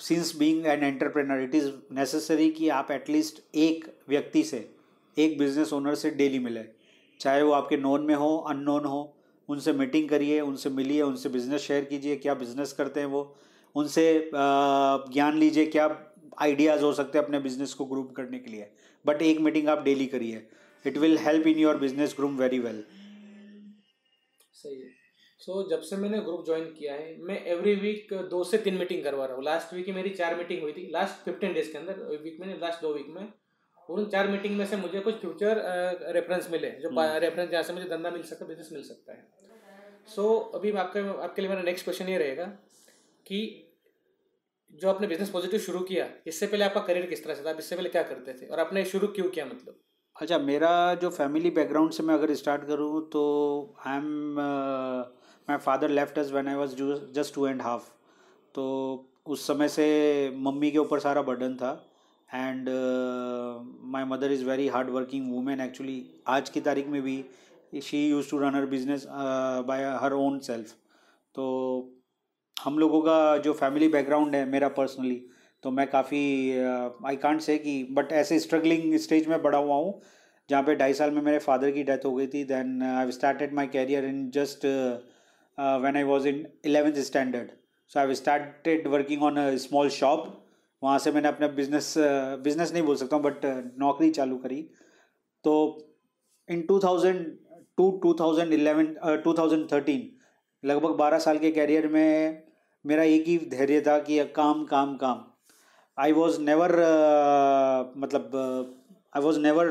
Since 0.00 0.34
being 0.38 0.66
an 0.66 0.82
entrepreneur 0.84 1.42
it 1.42 1.54
is 1.54 1.70
necessary 1.92 2.50
कि 2.50 2.68
आप 2.68 2.90
एटलीस्ट 2.90 3.40
एक 3.56 3.84
व्यक्ति 4.08 4.42
से, 4.44 4.68
एक 5.16 5.38
बिज़नेस 5.38 5.72
ओनर 5.72 5.94
से 5.94 6.10
डेली 6.10 6.38
मिले। 6.38 6.64
चाहे 7.20 7.42
वो 7.42 7.52
आपके 7.52 7.76
नोन 7.76 8.02
में 8.06 8.14
हो 8.14 8.36
अननोन 8.50 8.84
हो, 8.84 9.16
उनसे 9.48 9.72
मीटिंग 9.72 10.08
करिए, 10.08 10.40
उनसे 10.40 10.70
मिलिए, 10.70 11.02
उनसे 11.02 11.28
बिज़नेस 11.28 11.60
शेयर 11.60 11.84
कीजिए, 11.84 12.16
क्या 12.16 12.34
बिज़नेस 12.34 12.72
करते 12.72 13.00
हैं 13.00 13.06
वो? 13.06 13.36
उनसे 13.74 14.30
ज्ञान 14.34 15.38
लीजिए, 15.38 15.66
क्या 15.66 15.86
आइडियाज़ 16.40 16.82
हो 16.82 16.92
सकते 16.92 17.18
हैं 17.18 17.24
अपने 17.24 17.38
बिज़नेस 17.40 17.74
को 17.74 17.84
ग्रुप 17.84 18.12
करने 18.16 18.38
के 18.38 18.50
लिए। 18.50 18.70
बट 19.04 19.22
एक 19.22 19.40
मीटिंग 19.40 19.68
आप 19.68 19.82
डेली 19.84 20.06
करिए। 20.06 20.46
It 20.84 20.98
will 20.98 21.18
help 21.18 21.46
in 21.46 21.58
your 21.58 21.76
business 21.78 22.14
groom 22.16 22.36
very 22.38 22.58
well 22.58 22.84
सही 24.54 24.74
है। 24.74 25.05
सो 25.40 25.52
so, 25.52 25.70
जब 25.70 25.80
से 25.80 25.96
मैंने 25.96 26.18
ग्रुप 26.20 26.44
ज्वाइन 26.46 26.64
किया 26.74 26.94
है 26.94 27.16
मैं 27.22 27.44
एवरी 27.46 27.74
वीक 27.76 28.12
दो 28.30 28.42
से 28.44 28.58
तीन 28.58 28.74
मीटिंग 28.78 29.02
करवा 29.04 29.24
रहा 29.26 29.36
हूँ। 29.36 29.44
लास्ट 29.44 29.74
वीक 29.74 29.86
ही 29.86 29.92
मेरी 29.92 30.10
चार 30.10 30.36
मीटिंग 30.36 30.62
हुई 30.62 30.72
थी। 30.72 30.88
लास्ट 30.92 31.24
फिफ्टीन 31.24 31.52
डेज़ 31.54 31.72
के 31.72 31.78
अंदर 31.78 31.98
वीक 32.22 32.36
में 32.40 32.46
लास्ट 32.60 32.80
दो 32.82 32.92
वीक 32.94 33.06
में। 33.16 33.26
और 33.88 33.98
उन 33.98 34.06
चार 34.10 34.28
मीटिंग 34.28 34.56
में 34.58 34.64
से 34.66 34.76
मुझे 34.76 35.00
कुछ 35.00 35.14
फ्यूचर 35.14 35.60
रेफरेंस 36.14 36.48
मिले 36.52 36.70
जो 36.80 36.90
रेफरेंस 37.18 37.50
जहाँ 37.50 37.62
से 37.62 37.72
मुझे 37.72 37.88
धंधा 37.88 38.10
मिल 38.10 38.22
सकता 38.22 38.44
है 38.44 38.48
बिज़नेस 38.48 38.68
मिल 38.72 38.82
सकता 38.82 39.12
है। 39.12 39.28
सो 40.06 40.22
so, 40.22 40.54
अभी 40.54 40.72
आपके 40.72 41.00
आपके 41.22 41.42
लिए 41.42 41.50
मेरा 41.50 41.62
नेक्स्ट 41.62 41.84
क्वेश्चन 41.84 42.08
ये 42.08 42.18
रहेगा 42.18 42.44
कि 43.26 43.40
जो 44.72 44.88
आपने 44.90 45.06
बिज़नेस 45.06 45.30
पॉजिटिव 45.30 45.60
शुरू 45.60 45.80
किया 45.80 46.08
इससे 46.26 46.46
पहले 46.46 46.64
आपका 46.64 46.80
करियर 46.82 47.06
किस 47.06 47.24
तरह 47.24 47.34
से 47.34 47.44
था? 47.44 47.50
आप 47.50 47.58
इससे 47.58 47.76
पहले 47.76 47.88
क्या 47.88 48.02
करते 48.02 48.32
थे? 48.32 48.46
और 48.46 48.60
आपने 48.60 48.84
शुरू 48.84 49.08
क्यों 49.08 49.28
किया 49.28 49.44
मतलब? 49.46 49.80
अच्छा 50.16 50.38
मेरा 50.40 50.72
जो 50.94 51.10
फैमिली 51.10 51.50
बैकग्राउंड 51.50 51.92
से 51.92 52.02
मैं 52.02 52.14
अगर 52.14 52.34
स्टार्ट 52.34 52.66
करूँ 52.66 53.00
तो 53.10 53.22
I 53.86 53.96
am 53.96 54.36
my 55.50 55.58
father 55.58 55.88
left 55.88 56.18
age 56.18 56.32
when 56.32 56.48
I 56.48 56.54
was 56.54 56.76
just 57.14 57.34
two 57.34 57.46
and 57.46 57.62
half 57.62 57.82
तो 58.54 58.64
उस 59.26 59.46
समय 59.46 59.68
से 59.68 59.86
मम्मी 60.36 60.70
के 60.70 60.78
ऊपर 60.78 61.00
सारा 61.00 61.22
बर्डन 61.22 61.54
था 61.54 61.88
and 62.34 62.68
my 63.82 64.04
mother 64.04 64.32
is 64.32 64.44
very 64.44 64.68
hard 64.68 64.90
working 64.90 65.32
women 65.32 65.60
actually 65.60 66.06
आज 66.26 66.50
की 66.50 66.60
तारीख 66.60 66.86
में 66.86 67.02
भी 67.02 67.24
she 67.82 68.08
use 68.08 68.30
to 68.30 68.38
run 68.38 68.54
her 68.54 68.66
business 68.66 69.06
by 69.66 69.84
her 69.84 70.12
own 70.12 70.38
self 70.38 70.72
तो 71.34 71.44
हम 72.62 72.78
लोगों 72.78 73.00
का 73.02 73.36
जो 73.36 73.52
फैमिली 73.52 73.88
बैकग्राउंड 73.88 74.34
है 74.34 74.44
मेरा 74.46 74.68
पर्सनली 74.68 75.26
तो 75.62 75.70
मैं 75.70 75.90
काफ़ी 75.90 76.52
आई 77.06 77.16
कांट 77.16 77.40
से 77.40 77.58
कि 77.58 77.88
बट 77.90 78.12
ऐसे 78.12 78.38
स्ट्रगलिंग 78.38 78.96
स्टेज 78.96 79.26
में 79.26 79.42
बड़ा 79.42 79.58
हुआ 79.58 79.74
हूँ, 79.74 80.00
जहाँ 80.50 80.62
पे 80.62 80.74
ढाई 80.74 80.94
साल 80.94 81.10
में 81.10 81.22
मेरे 81.22 81.38
फादर 81.38 81.70
की 81.70 81.82
डेथ 81.82 82.04
हो 82.04 82.14
गई 82.14 82.26
थी 82.26 82.44
then 82.44 82.82
I 82.82 83.12
started 83.12 83.54
my 83.54 83.66
career 83.66 84.04
in 84.04 84.30
just 84.30 84.66
when 85.58 85.96
I 85.96 86.02
was 86.04 86.26
in 86.26 86.46
eleventh 86.66 87.02
standard 87.04 87.50
so 87.92 88.00
I 88.00 88.14
started 88.14 88.86
working 88.88 89.22
on 89.22 89.36
a 89.38 89.54
small 89.58 89.88
shop 89.90 90.26
वहाँ 90.82 90.98
से 90.98 91.10
मैंने 91.12 91.28
अपना 91.28 91.48
बिज़नेस 91.56 91.94
बिज़नेस 92.44 92.72
नहीं 92.72 92.82
बोल 92.82 92.96
सकता 92.96 93.16
हूँ 93.16 93.24
बट 93.24 93.44
नौकरी 93.78 94.10
चालू 94.10 94.36
करी। 94.38 94.60
तो 95.44 95.52
इन 96.48 96.62
two 96.62 96.78
thousand 96.80 97.24
to 97.76 97.90
two 98.02 98.12
thousand 98.20 98.52
eleven 98.52 98.94
two 99.24 99.32
thousand 99.38 99.66
thirteen 99.72 100.10
लगभग 100.62 100.96
बारह 100.96 101.18
साल 101.18 101.38
के 101.38 101.50
कैरियर 101.50 101.86
में 101.88 102.42
मेरा 102.84 103.02
एक 103.04 103.24
ही 103.26 103.38
धैर्य 103.50 103.80
था 103.86 103.98
कि 104.00 104.24
काम 104.36 104.64
काम 104.64 104.96
काम। 104.96 105.24
आई 105.98 106.12
वॉज़ 106.12 106.40
नेवर 106.40 106.72
मतलब 107.96 108.36
I 109.16 109.22
was 109.22 109.38
never 109.40 109.68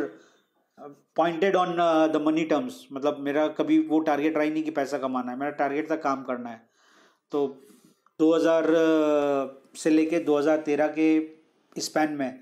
pointed 1.15 1.55
on 1.55 1.75
the 2.13 2.21
money 2.25 2.43
terms 2.45 2.85
मतलब 2.91 3.19
मेरा 3.19 3.47
कभी 3.47 3.79
वो 3.79 3.99
टारगेट 3.99 4.35
रहा 4.35 4.43
ही 4.43 4.51
नहीं 4.51 4.63
कि 4.63 4.71
पैसा 4.71 4.97
कमाना 4.97 5.31
है। 5.31 5.37
मेरा 5.37 5.51
टारगेट 5.51 5.91
था 5.91 5.95
काम 5.95 6.23
करना 6.23 6.49
है। 6.49 6.61
तो 7.31 7.47
2000 8.19 8.63
uh, 8.63 9.77
से 9.77 9.89
लेके 9.89 10.19
2013 10.25 10.87
के 10.99 11.81
स्पैन 11.81 12.11
में 12.11 12.39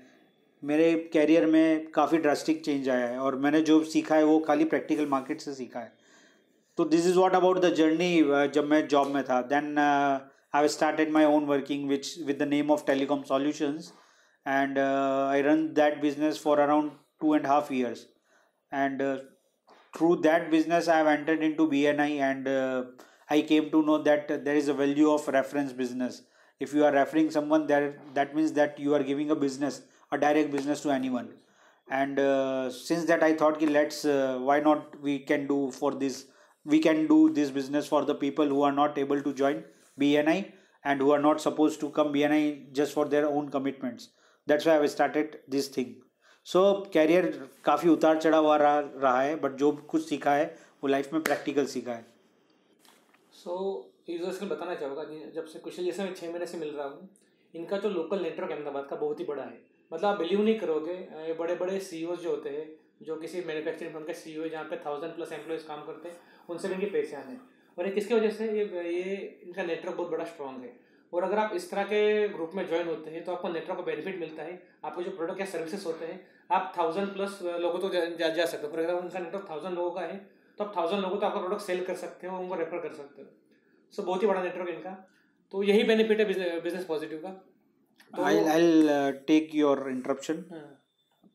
मेरे 0.62 0.92
कैरियर 1.12 1.46
में 1.46 1.90
काफ़ी 1.90 2.18
ड्रास्टिक 2.18 2.64
चेंज 2.64 2.88
आया 2.88 3.06
है। 3.06 3.18
और 3.18 3.36
मैंने 3.36 3.60
जो 3.60 3.82
सीखा 3.84 4.14
है 4.14 4.24
वो 4.24 4.38
खाली 4.38 4.64
प्रैक्टिकल 4.64 5.06
मार्केट 5.06 5.40
से 5.40 5.54
सीखा 5.54 5.80
है। 5.80 5.92
तो 6.78 6.84
this 6.84 7.06
is 7.06 7.18
what 7.18 7.34
about 7.34 7.58
the 7.58 7.72
journey 7.74 8.12
जब 8.54 8.68
मैं 8.70 8.86
जॉब 8.88 9.08
में 9.08 9.22
था। 9.24 9.40
Then 9.42 9.78
I 9.78 10.68
started 10.68 11.10
my 11.10 11.24
own 11.24 11.44
working 11.44 11.88
which 11.88 12.14
with 12.26 12.38
the 12.38 12.48
name 12.48 12.70
of 12.70 12.84
telecom 12.86 13.22
solutions 13.22 13.92
and 14.46 14.78
I 14.78 15.42
run 15.42 15.66
that 15.74 16.00
business 16.00 16.42
for 16.44 16.60
around 16.60 16.90
two 17.20 17.34
and 17.34 17.46
half 17.46 17.72
years 17.74 18.06
and 18.82 19.00
uh, 19.00 19.18
through 19.96 20.16
that 20.26 20.50
business 20.54 20.88
i 20.88 20.96
have 21.00 21.10
entered 21.14 21.42
into 21.48 21.66
bni 21.72 22.12
and 22.28 22.48
uh, 22.48 22.84
i 23.36 23.40
came 23.50 23.70
to 23.74 23.82
know 23.88 23.98
that 24.08 24.32
there 24.46 24.56
is 24.62 24.68
a 24.68 24.78
value 24.84 25.10
of 25.10 25.28
reference 25.28 25.72
business. 25.72 26.22
If 26.64 26.72
you 26.72 26.84
are 26.86 26.92
referring 26.92 27.30
someone 27.34 27.66
there 27.66 27.86
that 28.16 28.34
means 28.36 28.52
that 28.58 28.78
you 28.82 28.94
are 28.96 29.02
giving 29.08 29.30
a 29.30 29.36
business 29.44 29.80
a 30.12 30.18
direct 30.18 30.52
business 30.52 30.82
to 30.82 30.90
anyone. 30.90 31.30
And 32.00 32.18
uh, 32.18 32.70
since 32.70 33.04
that 33.10 33.24
i 33.28 33.32
thought 33.40 33.62
let's 33.76 34.04
uh, 34.04 34.38
why 34.48 34.60
not 34.68 35.00
we 35.06 35.18
can 35.30 35.46
do 35.48 35.58
for 35.78 35.90
this 36.02 36.20
we 36.74 36.78
can 36.86 37.06
do 37.14 37.18
this 37.38 37.50
business 37.58 37.90
for 37.94 38.04
the 38.10 38.14
people 38.22 38.54
who 38.54 38.62
are 38.68 38.76
not 38.80 39.02
able 39.04 39.20
to 39.26 39.34
join 39.42 39.64
bni 40.04 40.38
and 40.84 41.00
who 41.00 41.10
are 41.16 41.24
not 41.26 41.44
supposed 41.48 41.80
to 41.84 41.90
come 41.98 42.14
bni 42.14 42.72
just 42.80 42.98
for 42.98 43.06
their 43.16 43.26
own 43.26 43.50
commitments. 43.58 44.08
That's 44.46 44.66
why 44.70 44.78
i 44.86 44.90
started 44.96 45.38
this 45.56 45.68
thing 45.76 45.94
so 46.46 46.60
so, 46.60 46.92
career 46.92 47.26
काफ़ी 47.64 47.88
उतार 47.88 48.18
चढ़ा 48.18 48.38
हुआ 48.38 48.56
रहा, 48.56 48.80
रहा 48.80 49.20
है 49.20 49.36
but 49.40 49.52
जो 49.56 49.70
कुछ 49.90 50.08
सीखा 50.08 50.32
है 50.32 50.44
वो 50.82 50.88
लाइफ 50.88 51.12
में 51.12 51.22
प्रैक्टिकल 51.22 51.66
सीखा 51.66 51.92
है। 51.92 52.04
सो 53.34 53.54
यूज़र्स 54.10 54.38
को 54.38 54.46
बताना 54.46 54.74
चाहूँगा 54.74 55.04
जब 55.34 55.46
से 55.46 55.58
कुछ 55.58 55.80
जैसे 55.80 56.02
मैं 56.02 56.14
छः 56.14 56.30
महीने 56.30 56.46
से 56.46 56.58
मिल 56.58 56.70
रहा 56.70 56.86
हूँ 56.86 57.08
इनका 57.54 57.78
जो 57.78 57.88
लोकल 57.90 58.22
नेटवर्क 58.22 58.50
अहमदाबाद 58.50 58.86
का 58.90 58.96
बहुत 58.96 59.20
ही 59.20 59.24
बड़ा 59.24 59.42
है। 59.42 59.58
मतलब 59.90 60.04
आप 60.04 60.18
बिलीव 60.18 60.42
नहीं 60.42 60.58
करोगे 60.58 60.92
ये 61.26 61.34
बड़े 61.34 61.54
बड़े 61.56 61.78
सी 61.80 62.04
e 62.04 62.16
जो 62.16 62.30
होते 62.30 62.50
हैं 62.50 62.68
जो 63.02 63.16
किसी 63.16 63.40
मैन्युफैक्चरिंग 63.46 63.92
फर्म 63.92 64.04
के 64.04 64.14
सी 64.14 64.34
जहाँ 64.48 64.64
पे 64.64 64.76
थाउज़ेंड 64.86 65.14
प्लस 65.14 65.32
एम्प्लॉयज़ 65.32 65.66
काम 65.68 65.84
करते 65.86 66.08
हैं 66.08 66.16
उनसे 66.48 66.68
भी 66.68 66.74
इनकी 66.74 66.86
पहचान 66.86 67.28
है। 67.28 67.40
और 67.78 67.86
ये 67.86 67.92
किसकी 67.92 68.14
वजह 68.14 68.30
से 68.32 68.46
ये 68.52 68.64
ये 68.92 69.14
इनका 69.46 69.62
नेटवर्क 69.64 69.96
बहुत 69.96 70.10
बड़ा 70.10 70.24
स्ट्रॉन्ग 70.24 70.62
है। 70.62 70.72
और 71.12 71.24
अगर 71.24 71.38
आप 71.38 71.52
इस 71.54 71.70
तरह 71.70 71.82
के 71.84 72.28
ग्रुप 72.28 72.52
में 72.54 72.66
ज्वाइन 72.66 72.88
होते 72.88 73.10
हैं 73.10 73.24
तो 73.24 73.32
आपको 73.32 73.48
नेटवर्क 73.48 73.78
का 73.78 73.84
बेनिफिट 73.84 74.18
मिलता 74.20 74.42
है। 74.42 74.62
आपके 74.84 75.02
जो 75.04 75.10
प्रोडक्ट 75.12 75.40
या 75.40 75.46
सर्विसेज़ 75.48 75.84
होते 75.84 76.06
हैं 76.06 76.20
आप 76.50 76.72
थाउज़ेंड 76.78 77.08
प्लस 77.08 77.38
लोगों 77.42 77.78
तो 77.78 77.88
जा, 77.88 78.04
जा, 78.04 78.28
जा 78.30 78.46
सकते 78.46 78.66
हो। 78.66 78.72
अगर 78.74 78.94
उनका 78.94 79.18
नेटवर्क 79.18 79.46
थाउज़ेंड 79.50 79.74
लोगों 79.74 79.90
का 79.90 80.00
है 80.02 80.16
तो 80.58 80.64
आप 80.64 80.76
थाउज़ेंड 80.76 81.02
लोगों 81.02 81.16
को 81.16 81.26
आपका 81.26 81.40
प्रोडक्ट 81.40 81.62
सेल 81.62 81.84
कर 81.84 81.94
सकते 81.96 82.26
हो 82.26 82.38
उनको 82.38 82.54
रेफर 82.56 82.78
कर 82.78 82.92
सकते 82.94 83.22
हो। 83.22 83.28
सो 83.94 84.02
बहुत 84.02 84.22
ही 84.22 84.26
बड़ा 84.28 84.42
नेटवर्क 84.42 84.68
इनका। 84.68 84.90
तो 85.52 85.62
यही 85.62 85.82
बेनिफिट 85.84 86.20
है 86.20 86.60
बिज़नेस 86.60 86.84
पॉजिटिव 86.84 87.22
का। 87.24 88.24
आई 88.24 89.12
टेक 89.26 89.54
योर 89.54 89.84
इंटरप्शन 89.90 90.44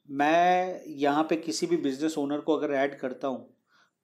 मैं 0.09 0.81
यहाँ 0.97 1.23
पे 1.23 1.35
किसी 1.37 1.67
भी 1.67 1.77
बिज़नेस 1.79 2.17
ओनर 2.17 2.39
को 2.41 2.55
अगर 2.57 2.73
ऐड 2.75 2.97
करता 2.99 3.27
हूँ 3.27 3.47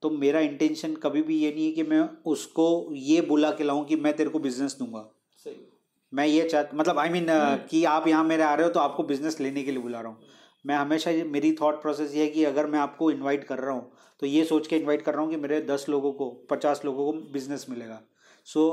तो 0.04 0.10
मेरा 0.12 0.40
इंटेंशन 0.42 0.96
कभी 1.04 1.22
भी 1.24 1.38
ये 1.38 1.52
नहीं 1.52 1.66
है 1.66 1.72
कि 1.72 1.84
मैं 1.86 2.00
उसको 2.28 2.66
ये 2.94 3.22
बुला 3.24 3.52
के 3.52 3.64
लाऊं 3.64 3.84
कि 3.86 3.96
मैं 3.98 4.16
तेरे 4.16 4.30
को 4.30 4.40
बिज़नेस 4.40 4.76
दूँगा। 4.80 5.00
मैं 6.14 6.26
ये 6.28 6.48
चाह 6.50 6.76
मतलब 6.76 7.00
I 7.00 7.10
I 7.10 7.12
mean 7.12 7.26
mean, 7.26 7.36
uh, 7.36 7.70
कि 7.70 7.84
आप 7.86 8.08
यहाँ 8.08 8.24
मेरे 8.24 8.44
आ 8.44 8.54
रहे 8.54 8.68
हो 8.68 8.72
तो 8.74 8.80
आपको 8.80 9.04
बिज़नेस 9.04 9.40
लेने 9.40 9.64
के 9.64 9.72
लिए 9.72 9.82
बुला 9.82 10.02
रहा 10.02 10.12
हूँ। 10.12 10.18
मैं 10.66 10.76
हमेशा 10.76 11.12
मेरी 11.32 11.52
थॉट 11.62 11.82
प्रोसेस 11.82 12.14
ये 12.16 12.24
है 12.24 12.28
कि 12.30 12.44
अगर 12.44 12.66
मैं 12.66 12.80
आपको 12.80 13.10
इनवाइट 13.12 13.44
कर 13.44 13.60
रहा 13.60 13.74
हूँ 13.74 13.92
तो 14.20 14.26
ये 14.26 14.44
सोच 14.46 14.68
के 14.68 14.78
इनवाइट 14.78 15.02
कर 15.02 15.14
रहा 15.14 15.22
हूँ 15.22 15.30
कि 15.30 15.38
मेरे 15.38 15.60
दस 15.62 15.86
लोगों 15.90 16.12
को 16.12 16.30
पचास 16.50 16.82
लोगों 16.86 17.12
को 17.12 17.32
बिज़नेस 17.34 17.66
मिलेगा। 17.70 18.02
So 18.48 18.64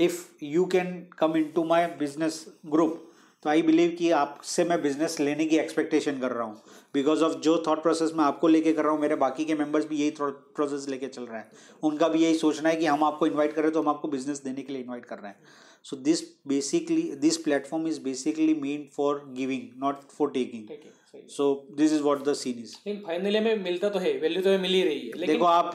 if 0.00 0.26
you 0.42 0.64
can 0.64 0.94
come 1.18 1.36
in 1.36 1.50
to 1.54 1.64
my 1.64 1.86
business 1.98 2.44
group 2.66 3.11
तो 3.42 3.50
आई 3.50 3.62
बिलीव 3.62 3.94
कि 3.98 4.10
आपसे 4.10 4.64
मैं 4.64 4.80
बिज़नेस 4.82 5.18
लेने 5.20 5.44
की 5.46 5.56
एक्सपेक्टेशन 5.58 6.18
कर 6.18 6.32
रहा 6.32 6.44
हूँ। 6.44 6.62
बिकॉज़ 6.94 7.22
ऑफ़ 7.24 7.32
जो 7.42 7.56
थॉट 7.66 7.82
प्रोसेस 7.82 8.12
मैं 8.16 8.24
आपको 8.24 8.48
लेके 8.48 8.72
कर 8.72 8.82
रहा 8.82 8.92
हूँ 8.92 9.00
मेरे 9.00 9.14
बाकी 9.16 9.44
के 9.44 9.54
मेंबर्स 9.54 9.86
भी 9.88 9.96
यही 9.96 10.10
थॉट 10.20 10.38
प्रोसेस 10.56 10.88
लेके 10.88 11.06
चल 11.08 11.22
रहा 11.22 11.38
है। 11.38 11.50
उनका 11.82 12.08
भी 12.08 12.22
यही 12.22 12.34
सोचना 12.38 12.68
है 12.68 12.76
कि 12.76 12.86
हम 12.86 13.04
आपको 13.04 13.26
इन्वाइट 13.26 13.52
कर 13.52 13.60
रहे 13.60 13.66
हैं 13.66 13.74
तो 13.74 13.82
हम 13.82 13.88
आपको 13.88 14.08
बिज़नेस 14.08 14.42
देने 14.44 14.62
के 14.62 14.72
लिए 14.72 14.82
इन्वाइट 14.82 15.04
कर 15.04 15.18
रहे 15.18 15.30
हैं। 15.30 15.38
So 15.84 15.96
this 15.98 16.22
basically 16.48 17.02
this 17.20 17.36
platform 17.38 17.86
is 17.88 18.00
basically 18.00 18.54
meant 18.56 18.94
for 18.96 19.22
giving 19.36 19.62
not 19.82 20.02
for 20.10 20.30
taking 20.30 21.28
so 21.30 21.48
this 21.76 21.92
is 21.92 22.02
what 22.02 22.28
scene 22.28 22.62
is. 22.62 22.76
लेकिन 22.86 23.02
फाइनली 23.06 23.40
में 23.40 23.62
मिलता 23.64 23.88
तो 23.88 23.98
है 23.98 24.16
वैल्यू 24.18 24.42
तो 24.42 24.48
हमें 24.48 24.62
मिल 24.62 24.72
ही 24.72 24.82
रही 24.82 25.00
है 25.08 25.26
देखो 25.26 25.44
आप 25.46 25.72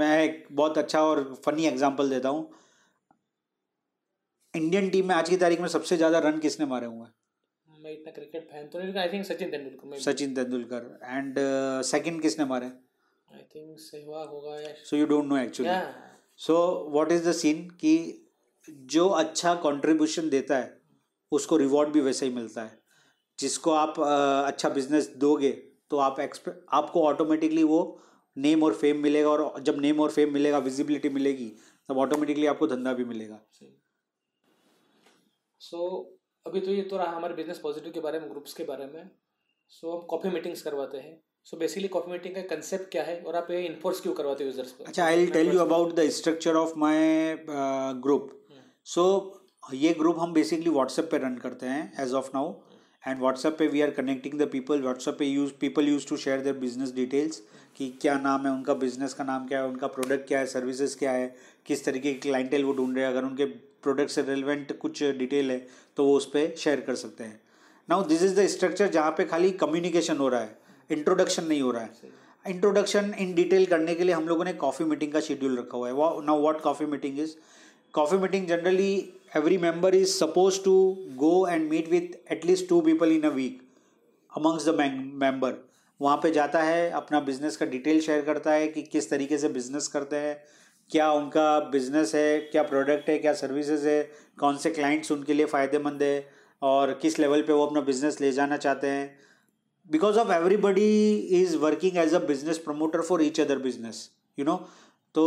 मैं 0.00 0.22
एक 0.24 0.46
बहुत 0.52 0.78
अच्छा 0.78 1.02
और 1.02 1.24
फनी 1.46 1.66
एग्ज़ाम्पल 1.66 2.10
देता 2.10 2.28
हूँ। 2.28 2.48
इंडियन 4.56 4.88
टीम 4.90 5.08
में 5.08 5.14
आज 5.14 5.28
की 5.28 5.36
तारीख 5.36 5.60
में 5.60 5.68
सबसे 5.68 5.96
ज़्यादा 5.96 6.18
रन 6.20 6.38
किसने 6.40 6.66
मारे 6.66 6.86
हुए 6.86 6.98
हैं? 6.98 7.12
मैं 7.68 7.92
इतना 7.92 8.12
क्रिकेट 8.12 8.48
फ़ैन 8.50 8.66
तो 8.68 8.78
नहीं 8.78 8.94
I 8.96 9.08
think 9.08 9.24
Sachin 9.26 9.50
Tendulkar 9.50 9.98
Sachin 10.00 10.34
Tendulkar. 10.34 10.98
And 11.04 11.34
second 11.86 12.22
किसने 12.22 12.44
मारे? 12.44 12.66
आई 12.66 13.42
थिंक 13.54 13.78
सहवाग 13.80 14.28
होगा 14.28 14.56
so 14.84 14.96
you 14.96 15.06
don't 15.06 15.24
know 15.24 15.36
actually 15.38 15.76
so 16.40 16.56
what 16.94 17.12
is 17.12 17.28
the 17.28 17.32
scene 17.34 17.68
कि 17.80 17.92
जो 18.94 19.08
अच्छा 19.18 19.54
कंट्रीब्यूशन 19.64 20.28
देता 20.30 20.56
है 20.56 20.74
उसको 21.32 21.56
रिवॉर्ड 21.56 21.90
भी 21.90 22.00
वैसे 22.00 22.26
ही 22.26 22.32
मिलता 22.34 22.62
है। 22.62 22.78
जिसको 23.38 23.70
आप 23.72 23.94
uh, 23.94 24.48
अच्छा 24.48 24.68
बिज़नेस 24.70 25.08
दोगे 25.18 25.50
तो 25.90 25.98
आप 25.98 26.20
आपको 26.20 27.02
ऑटोमेटिकली 27.04 27.62
वो 27.64 27.80
नेम 28.36 28.62
और 28.62 28.74
फेम 28.74 29.02
मिलेगा 29.02 29.30
और 29.30 29.62
जब 29.62 29.80
नेम 29.80 30.00
और 30.00 30.10
फेम 30.10 30.32
मिलेगा 30.32 30.58
विजिबिलिटी 30.60 31.08
मिलेगी 31.10 31.48
तब 31.88 31.98
ऑटोमेटिकली 31.98 32.46
आपको 32.46 32.66
धंधा 32.66 32.92
भी 32.92 33.04
मिलेगा। 33.04 33.40
सो 35.60 35.76
so, 35.78 36.50
अभी 36.50 36.60
तो 36.60 36.72
ये 36.72 36.82
तो 36.82 36.96
रहा 36.96 37.10
हमारे 37.10 37.34
बिज़नेस 37.34 37.58
पॉजिटिव 37.58 37.92
के 37.92 38.00
बारे 38.00 38.20
में 38.20 38.30
ग्रुप्स 38.30 38.52
के 38.54 38.64
बारे 38.64 38.86
में। 38.86 39.08
सो 39.70 39.86
so, 39.86 39.94
हम 39.94 40.06
कॉफ़ी 40.06 40.30
मीटिंग्स 40.30 40.62
करवाते 40.62 40.98
हैं। 40.98 41.20
सो 41.46 41.56
बेसिकली 41.56 41.88
कॉफ़ी 41.88 42.12
मीटिंग 42.12 42.34
का 42.34 42.42
कंसेप्ट 42.54 42.90
क्या 42.90 43.02
है 43.02 43.20
और 43.20 43.36
आप 43.36 43.50
ये 43.50 43.62
इन्फोर्स 43.66 44.00
क्यों 44.00 44.12
करवाते 44.14 44.44
हो 44.44 44.50
यूज़र्स 44.50 44.70
पर 44.72 44.84
अच्छा 44.84 45.04
I 45.04 45.16
will 45.16 45.30
tell 45.30 45.52
you 45.52 45.60
about 45.60 45.94
the 45.94 46.08
structure 46.10 46.56
of 46.56 46.72
my 46.76 47.36
group 48.06 48.30
so 48.86 49.04
ये 49.74 49.92
ग्रुप 49.94 50.18
हम 50.18 50.32
बेसिकली 50.32 50.70
व्हाट्सएप 50.70 51.08
पे 51.10 51.18
रन 51.18 51.36
करते 51.36 51.66
हैं 51.66 52.04
as 52.04 52.12
of 52.14 52.30
now 52.34 52.52
and 53.04 53.20
WhatsApp 53.20 53.56
पे 53.58 53.66
we 53.66 53.80
are 53.80 53.90
connecting 53.90 54.38
the 54.40 54.48
people 54.52 54.82
WhatsApp 54.82 55.18
पे 55.18 55.26
use 55.26 55.52
people 55.60 55.88
use 55.88 56.06
to 56.08 56.16
share 56.16 56.40
their 56.40 56.56
business 56.56 56.92
details 56.94 57.42
कि 57.76 57.88
क्या 58.02 58.18
नाम 58.18 58.46
है 58.46 58.52
उनका 58.52 58.74
बिज़नेस 58.74 59.14
का 59.14 59.24
नाम 59.24 59.46
क्या 59.46 59.60
है 59.60 59.68
उनका 59.68 59.86
प्रोडक्ट 59.86 60.26
क्या 60.28 60.38
है 60.38 60.46
सर्विसेज़ 60.46 60.96
क्या 60.98 61.12
है 61.12 61.34
किस 61.66 61.84
तरीके 61.84 62.12
की 62.12 62.20
क्लाइंटेल 62.20 62.64
वो 62.64 62.72
ढूंढ 62.72 62.94
रहे 62.96 63.04
हैं। 63.04 63.12
अगर 63.12 63.24
उनके 63.24 63.44
प्रोडक्ट 63.86 64.10
से 64.10 64.22
रिलेवेंट 64.24 64.78
कुछ 64.78 65.02
डिटेल 65.18 65.50
है 65.50 65.58
तो 65.96 66.04
वो 66.04 66.16
उस 66.16 66.26
पर 66.28 66.54
शेयर 66.58 66.80
कर 66.80 66.94
सकते 66.96 67.24
हैं। 67.24 67.40
Now 67.88 68.04
this 68.04 68.22
is 68.22 68.40
the 68.40 68.46
structure 68.48 68.88
जहाँ 68.90 69.10
पे 69.18 69.24
खाली 69.26 69.50
कम्युनिकेशन 69.58 70.16
हो 70.16 70.28
रहा 70.28 70.40
है 70.40 70.58
इंट्रोडक्शन 70.90 71.44
नहीं 71.44 71.60
हो 71.62 71.70
रहा 71.70 71.82
है। 71.82 72.14
इंट्रोडक्शन 72.44 73.12
इन 73.18 73.34
डिटेल 73.34 73.66
करने 73.66 73.94
के 73.94 74.04
लिए 74.04 74.14
हम 74.14 74.28
लोगों 74.28 74.44
ने 74.44 74.52
कॉफ़ी 74.54 74.84
मीटिंग 74.84 75.12
का 75.12 75.20
शेड्यूल 75.22 75.58
रखा 75.58 75.76
हुआ 75.78 75.88
है। 75.88 76.24
Now 76.26 76.40
what 76.40 76.60
coffee 76.62 76.86
meeting 76.86 77.18
is 77.20 77.34
coffee 77.94 78.18
meeting 78.18 78.46
generally 78.46 78.92
every 79.36 79.58
member 79.58 79.94
is 79.94 80.08
suppose 80.10 80.62
to 80.64 80.74
go 81.16 81.46
and 81.48 81.68
meet 81.70 81.88
with 81.90 82.32
at least 82.32 82.68
two 82.68 82.80
people 82.80 83.12
in 83.12 83.22
a 83.22 83.30
week 83.34 83.62
amongst 84.32 84.68
the 84.68 84.74
member 85.14 85.54
वहाँ 86.00 86.16
पे 86.22 86.30
जाता 86.30 86.62
है 86.62 86.90
अपना 86.92 87.20
बिज़नेस 87.22 87.56
का 87.56 87.66
डिटेल 87.66 88.00
शेयर 88.00 88.24
करता 88.24 88.52
है 88.52 88.66
कि 88.68 88.82
किस 88.84 89.10
तरीके 89.10 89.38
से 89.38 89.48
बिज़नेस 89.50 89.86
करते 89.88 90.16
हैं। 90.18 90.36
क्या 90.90 91.10
उनका 91.12 91.58
बिज़नेस 91.70 92.14
है, 92.14 92.38
क्या 92.42 92.62
प्रोडक्ट 92.62 93.08
है, 93.08 93.18
क्या 93.18 93.32
सर्विसेज़ 93.34 93.86
है, 93.88 94.02
कौन 94.38 94.56
से 94.56 94.70
क्लाइंट्स 94.70 95.12
उनके 95.12 95.34
लिए 95.34 95.46
फ़ायदेमंद 95.46 96.02
है, 96.02 96.28
और 96.62 96.92
किस 97.02 97.18
लेवल 97.18 97.42
पे 97.42 97.52
वो 97.52 97.66
अपना 97.66 97.80
बिज़नेस 97.82 98.20
ले 98.20 98.30
जाना 98.32 98.56
चाहते 98.56 98.86
हैं? 98.86 99.18
Because 99.90 100.18
of 100.18 100.32
everybody 100.32 101.14
is 101.40 101.56
working 101.56 101.96
as 101.98 102.14
a 102.14 102.18
business 102.26 102.58
promoter 102.58 103.00
for 103.02 103.22
each 103.22 103.40
other 103.40 103.58
business 103.58 104.08
you 104.38 104.44
know 104.44 104.56
तो 105.14 105.26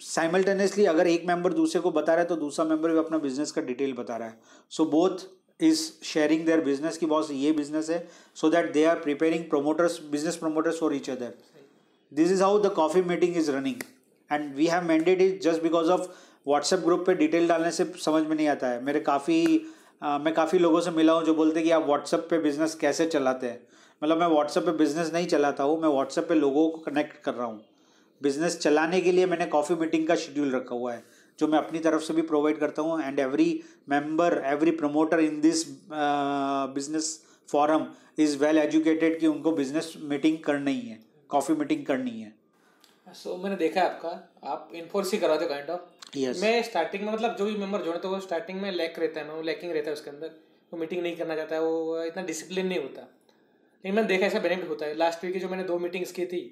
साइमल्टेनियसली 0.00 0.84
अगर 0.86 1.06
एक 1.06 1.24
मेंबर 1.26 1.52
दूसरे 1.52 1.80
को 1.80 1.90
बता 1.90 2.14
रहा 2.14 2.22
है 2.22 2.28
तो 2.28 2.36
दूसरा 2.36 2.64
मेंबर 2.64 2.90
भी 2.90 2.98
अपना 2.98 3.18
बिज़नेस 3.18 3.52
का 3.52 3.62
डिटेल 3.62 3.92
बता 3.94 4.16
रहा 4.16 4.28
है। 4.28 4.38
So 4.72 4.84
both 4.86 5.26
is 5.60 5.80
sharing 6.04 6.44
their 6.46 6.60
business 6.64 6.98
की 6.98 7.06
बॉस 7.06 7.30
ये 7.32 7.52
बिज़नेस 7.52 7.90
है 7.90 8.06
so 8.36 8.50
that 8.50 8.72
they 8.72 8.84
are 8.84 8.98
preparing 9.00 9.44
promoters 9.50 10.00
business 10.10 10.36
promoters 10.36 10.80
for 10.80 10.94
each 10.94 11.10
other 11.10 11.34
this 12.12 12.32
is 12.32 12.42
how 12.42 12.58
the 12.62 12.72
coffee 12.76 13.02
meeting 13.04 13.36
is 13.36 13.50
running 13.50 13.82
and 14.30 14.54
we 14.54 14.66
have 14.66 14.84
mandated 14.84 15.20
is 15.22 15.38
just 15.42 15.62
because 15.62 15.90
of 15.90 16.08
WhatsApp 16.46 16.80
group 16.80 17.04
पे 17.06 17.14
detail 17.14 17.48
डालने 17.48 17.70
से 17.72 17.84
समझ 18.00 18.22
में 18.26 18.34
नहीं 18.36 18.48
आता 18.48 18.68
है। 18.68 18.82
मेरे 18.84 19.00
काफ़ी 19.02 19.44
मैं 20.02 20.32
काफ़ी 20.34 20.58
लोगों 20.58 20.80
से 20.80 20.90
मिला 20.90 21.12
हूँ 21.12 21.24
जो 21.24 21.34
बोलते 21.34 21.58
हैं 21.58 21.64
कि 21.64 21.70
आप 21.72 21.86
व्हाट्सएप 21.86 22.26
पे 22.30 22.38
बिज़नेस 22.38 22.74
कैसे 22.80 23.06
चलाते 23.08 23.46
हैं। 23.46 23.60
मतलब 24.02 24.18
मैं 24.18 24.26
व्हाट्सएप 24.28 24.64
पे 24.64 24.72
बिज़नेस 24.74 25.12
नहीं 25.12 25.26
चलाता 25.26 25.64
हूँ, 25.64 25.80
मैं 25.82 25.88
व्हाट्सएप 25.88 26.28
पे 26.28 26.34
लोगों 26.34 26.68
को 26.70 26.78
कनेक्ट 26.80 27.22
कर 27.24 27.34
रहा 27.34 27.46
हूँ। 27.46 27.64
बिज़नेस 28.20 28.58
चलाने 28.58 29.00
के 29.00 29.12
लिए 29.12 29.26
मैंने 29.26 29.46
कॉफ़ी 29.46 29.74
मीटिंग 29.74 30.06
का 30.08 30.14
शेड्यूल 30.16 30.54
रखा 30.54 30.74
हुआ 30.74 30.92
है, 30.92 31.02
जो 31.38 31.46
मैं 31.48 31.58
अपनी 31.58 31.78
तरफ़ 31.78 32.02
से 32.02 32.14
भी 32.14 32.22
प्रोवाइड 32.22 32.58
करता 32.58 32.82
हूँ। 32.82 33.00
And 33.02 33.18
every 33.20 33.48
member 33.88 34.40
every 34.46 34.70
promoter 34.72 35.20
in 35.20 35.40
this 35.40 35.64
business 35.90 37.18
forum 37.48 37.86
is 38.18 38.38
well 38.38 38.58
educated 38.58 39.18
कि 39.20 39.26
उनको 39.26 39.52
बिज़नेस 39.52 39.92
मीटिंग 40.02 40.38
करनी 40.44 40.78
है 40.78 40.98
कॉफ़ी 41.30 41.54
मीटिंग 41.54 41.84
करनी 41.86 42.20
है। 42.20 42.34
सो 43.06 43.30
so, 43.30 43.42
मैंने 43.42 43.56
देखा 43.56 43.80
है 43.80 43.86
आपका। 43.86 44.08
आप 44.44 44.70
इन्फोर्स 44.74 45.12
ही 45.12 45.18
करवाते 45.18 45.46
काइंड 45.46 45.70
ऑफ़ 45.70 45.80
yes. 46.18 46.40
मैं 46.40 46.62
स्टार्टिंग 46.62 47.02
में 47.04 47.12
मतलब 47.12 47.36
जो 47.36 47.44
भी 47.44 47.56
मेंबर 47.56 47.82
जोड़ते 47.82 48.08
वो 48.08 48.20
स्टार्टिंग 48.20 48.60
में 48.60 48.70
लैक 48.72 48.98
रहता 48.98 49.20
है 49.20 49.32
वो 49.32 49.42
लैकिंग 49.42 49.72
रहता 49.72 49.86
है 49.86 49.92
उसके 49.92 50.10
अंदर। 50.10 50.30
वो 50.72 50.78
मीटिंग 50.78 51.02
नहीं 51.02 51.16
करना 51.16 51.36
चाहता 51.36 51.54
है 51.54 51.62
वो 51.62 52.02
इतना 52.02 52.22
डिसिप्लिन 52.22 52.66
नहीं 52.66 52.78
होता। 52.78 53.02
लेकिन 53.02 53.94
मैंने 53.94 54.08
देखा 54.08 54.26
ऐसा 54.26 54.38
बेनिफिट 54.38 54.68
होता 54.68 54.86
है। 54.86 54.94
लास्ट 54.94 55.24
वीक 55.24 55.32
की 55.32 55.40
जो 55.40 55.48
मैंने 55.48 55.64
दो 55.64 55.78
मीटिंग्स 55.78 56.12
की 56.12 56.26
थी 56.26 56.42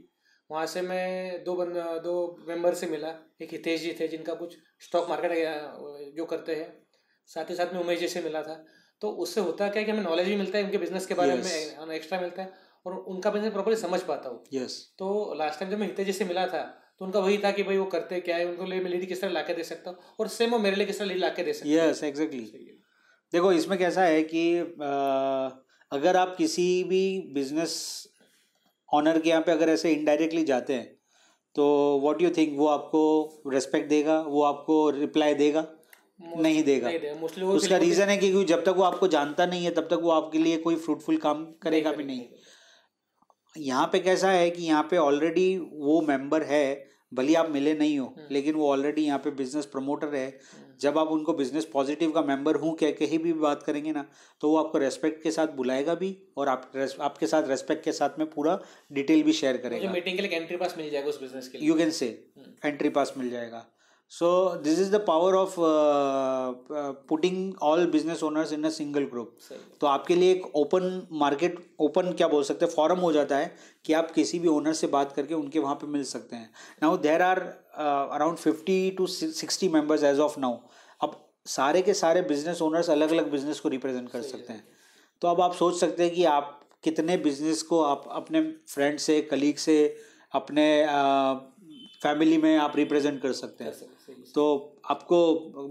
वहाँ 0.51 0.67
से 0.67 0.83
मैं 0.83 1.45
दो 1.45 1.55
बंद 1.55 1.77
दो 2.03 2.45
मेंबर 2.49 2.75
से 2.75 2.87
मिला। 2.87 3.09
एक 3.43 3.53
हितेश 3.53 3.81
जी 3.81 3.93
थे 4.01 4.09
जिनका 4.09 4.35
कुछ 4.35 4.57
स्टॉक 4.81 5.09
मार्केट 5.09 5.33
जो 6.17 6.25
करते 6.25 6.55
हैं। 6.55 6.73
साथ 7.27 7.51
ही 7.51 7.55
साथ 7.55 7.73
में 7.75 7.81
उमेश 7.81 8.01
जी 8.01 8.09
से 8.09 8.21
मिला 8.21 8.43
था। 8.43 8.65
तो 9.01 9.11
उससे 9.23 9.41
होता 9.41 9.69
क्या 9.69 9.83
कि 9.83 9.91
हमें 9.91 10.03
नॉलेज 10.03 10.29
भी 10.29 10.37
मिलता 10.37 10.59
है 10.59 10.65
उनके 10.65 10.79
बिज़नेस 10.79 11.07
के 11.07 11.15
बारे 11.15 11.33
yes. 11.33 11.87
में 11.89 11.95
एक्स्ट्रा 11.97 12.21
मिलता 12.21 12.43
है। 12.43 12.53
और 12.87 12.95
उनका 12.95 13.31
बिज़नेस 13.31 13.53
प्रॉपरली 13.53 13.77
समझ 13.79 14.01
पाता 14.03 14.29
हूँ। 14.29 14.43
Yes. 14.55 14.73
तो 14.99 15.35
लास्ट 15.39 15.61
टाइम 15.61 15.71
जब 15.71 15.79
मैं 15.79 15.87
हितेश 15.87 16.07
जी 16.07 16.13
से 16.13 16.25
मिला 16.25 16.47
था 16.47 16.63
तो 16.99 17.05
उनका 17.05 17.21
वही 17.21 17.39
था 17.39 17.51
कि 17.53 17.63
भाई 17.63 17.77
वो 17.77 17.85
करते 17.93 18.21
क्या 18.21 18.37
है 18.37 18.47
उनको 18.47 18.65
लिए 18.65 18.81
मैं 18.81 18.91
लीड 18.91 19.07
किस 19.09 19.21
तरह 19.21 19.31
ला 19.33 19.43
के 19.43 19.55
दे 19.55 19.63
सकता 19.65 19.91
हूँ? 19.91 19.99
और 20.21 20.29
सेम 20.31 20.51
वो 20.51 20.59
मेरे 20.59 20.77
लिए 20.77 20.87
किस 20.87 20.99
तरह 20.99 21.09
लीड 21.09 21.19
ला 21.19 21.29
के 21.31 21.45
दे 21.45 21.53
सकता 21.53 21.69
हूँ? 21.69 21.77
यस 21.77 22.03
एग्जैक्टली 22.05 22.41
देखो 23.33 23.53
इसमें 23.53 23.79
कैसा 23.79 24.03
है 24.05 24.23
कि 24.25 24.59
अगर 25.93 26.17
आप 26.17 26.35
किसी 26.39 26.67
भी 26.85 27.33
बिज़नेस 27.35 27.77
ऑनर 28.89 29.19
के 29.19 29.29
यहाँ 29.29 29.43
पे 29.43 29.53
अगर 29.53 29.69
ऐसे 29.69 29.93
इनडायरेक्टली 29.93 30.45
जाते 30.45 30.75
हैं 30.75 30.87
तो 31.57 31.65
व्हाट 32.03 32.23
यू 32.23 32.31
थिंक 32.37 32.57
वो 32.59 32.67
आपको 32.69 33.03
रेस्पेक्ट 33.53 33.89
देगा 33.89 34.21
वो 34.23 34.43
आपको 34.45 34.79
रिप्लाई 34.93 35.35
देगा? 35.35 35.67
नहीं 36.39 36.63
देगा। 36.65 36.89
नहीं 36.89 37.49
उसका 37.49 37.77
रीज़न 37.79 38.09
है 38.09 38.17
कि 38.17 38.45
जब 38.45 38.65
तक 38.65 38.75
वो 38.77 38.83
आपको 38.83 39.09
जानता 39.09 39.47
नहीं 39.47 39.65
है 39.65 39.71
तब 39.75 39.89
तक 39.91 40.01
वो 40.03 40.11
आपके 40.11 40.39
लिए 40.39 40.57
कोई 40.59 40.77
फ्रूटफुल 40.77 41.17
काम 41.19 41.45
करेगा 41.63 41.93
भी 41.93 42.05
नहीं। 42.05 42.27
यहाँ 43.55 43.87
पे 43.87 43.99
कैसा 43.99 44.31
है 44.31 44.51
कि 44.51 44.63
यहाँ 44.63 44.83
पे 44.83 44.97
ऑलरेडी 44.97 45.57
वो 45.59 46.01
मेंबर 46.01 46.43
है 46.43 46.95
भले 47.13 47.35
आप 47.35 47.51
मिले 47.51 47.75
नहीं 47.75 47.99
हो 47.99 48.07
हम्म। 48.07 48.35
लेकिन 48.35 48.55
वो 48.55 48.71
ऑलरेडी 48.71 49.03
यहाँ 49.03 49.19
पे 49.19 49.31
बिज़नेस 49.31 49.67
प्रमोटर 49.67 50.15
है। 50.15 50.27
हम्म। 50.27 50.77
जब 50.81 50.99
आप 50.99 51.09
उनको 51.09 51.33
बिज़नेस 51.33 51.65
पॉजिटिव 51.65 52.11
का 52.11 52.23
मेंबर 52.23 52.57
हूँ 52.57 52.75
क्या 52.77 52.91
कहीं 52.91 53.19
भी 53.19 53.33
बात 53.33 53.63
करेंगे 53.63 53.93
ना 53.93 54.05
तो 54.41 54.51
वो 54.51 54.57
आपको 54.57 54.79
रेस्पेक्ट 54.79 55.23
के 55.23 55.31
साथ 55.31 55.55
बुलाएगा 55.57 55.95
भी 55.95 56.17
और 56.37 56.49
आप 56.49 56.71
आपके 57.01 57.27
साथ 57.27 57.49
रेस्पेक्ट 57.49 57.85
के 57.85 57.93
साथ 57.93 58.19
में 58.19 58.29
पूरा 58.31 58.59
डिटेल 58.93 59.23
भी 59.23 59.33
शेयर 59.33 59.57
करेगा। 59.57 59.93
मीटिंग 59.93 60.17
के 60.17 60.23
लिए 60.23 60.39
एंट्री 60.39 60.57
पास 60.57 60.75
मिल 60.79 60.91
जाएगा 60.91 61.09
उस 61.09 61.21
बिज़नेस 61.21 61.49
के 61.49 61.59
लिए। 61.59 61.69
You 61.69 61.75
can 61.75 61.91
say 61.91 62.09
entry 62.65 62.89
pass 62.89 63.15
मिल 63.17 63.31
जाएगा। 63.31 63.67
So 64.13 64.29
this 64.65 64.79
is 64.79 64.91
the 64.93 64.97
power 65.07 65.35
of 65.35 65.55
putting 67.09 67.55
all 67.63 67.87
business 67.87 68.23
owners 68.23 68.53
in 68.53 68.65
a 68.65 68.69
single 68.71 69.05
group 69.05 69.39
तो 69.81 69.87
आपके 69.87 70.15
लिए 70.15 70.31
एक 70.33 70.45
ओपन 70.57 71.07
मार्केट 71.13 71.57
ओपन 71.81 72.13
क्या 72.13 72.29
बोल 72.29 72.43
सकते 72.43 72.65
हैं 72.65 72.73
फॉरम 72.73 72.99
हो 72.99 73.13
जाता 73.13 73.37
है 73.37 73.55
कि 73.85 73.93
आप 73.93 74.11
किसी 74.11 74.39
भी 74.39 74.49
ओनर 74.49 74.73
से 74.73 74.87
बात 74.87 75.13
करके 75.13 75.35
उनके 75.35 75.59
वहाँ 75.59 75.75
पे 75.75 75.87
मिल 75.87 76.05
सकते 76.05 76.37
हैं। 76.37 76.51
Now 76.83 76.97
there 76.97 77.23
are 77.23 77.39
around 77.39 78.37
fifty 78.39 78.91
to 78.91 79.07
sixty 79.07 79.69
members 79.69 80.03
as 80.03 80.19
of 80.19 80.39
now 80.41 80.59
अब 81.01 81.21
सारे 81.47 81.83
के 81.83 81.95
सारे 81.95 82.23
बिज़नेस 82.23 82.63
ओनर्स 82.63 82.91
अलग 82.91 83.13
अलग 83.13 83.31
बिज़नेस 83.31 83.61
को 83.61 83.69
रिप्रेजेंट 83.69 84.09
कर 84.11 84.23
सकते 84.23 84.53
हैं। 84.53 84.65
तो 85.23 85.29
अब 85.29 85.41
आप 85.41 85.55
सोच 85.55 85.81
सकते 85.81 86.03
हैं 86.03 86.13
कि 86.15 86.25
आप 86.25 86.61
कितने 86.85 87.17
बिज़नेस 87.17 87.63
को 87.63 87.83
आप 87.83 88.05
अपने 88.13 88.43
फ्रेंड 88.69 88.99
से 88.99 89.21
कलीग 89.23 89.57
से 89.57 89.77
अपने 90.33 90.69
फैमिली 92.03 92.37
uh, 92.37 92.43
में 92.43 92.57
आप 92.59 92.77
रिप्रेजेंट 92.77 93.21
कर 93.23 93.33
सकते 93.33 93.65
हैं। 93.65 93.73
तो 94.35 94.45
आपको 94.91 95.19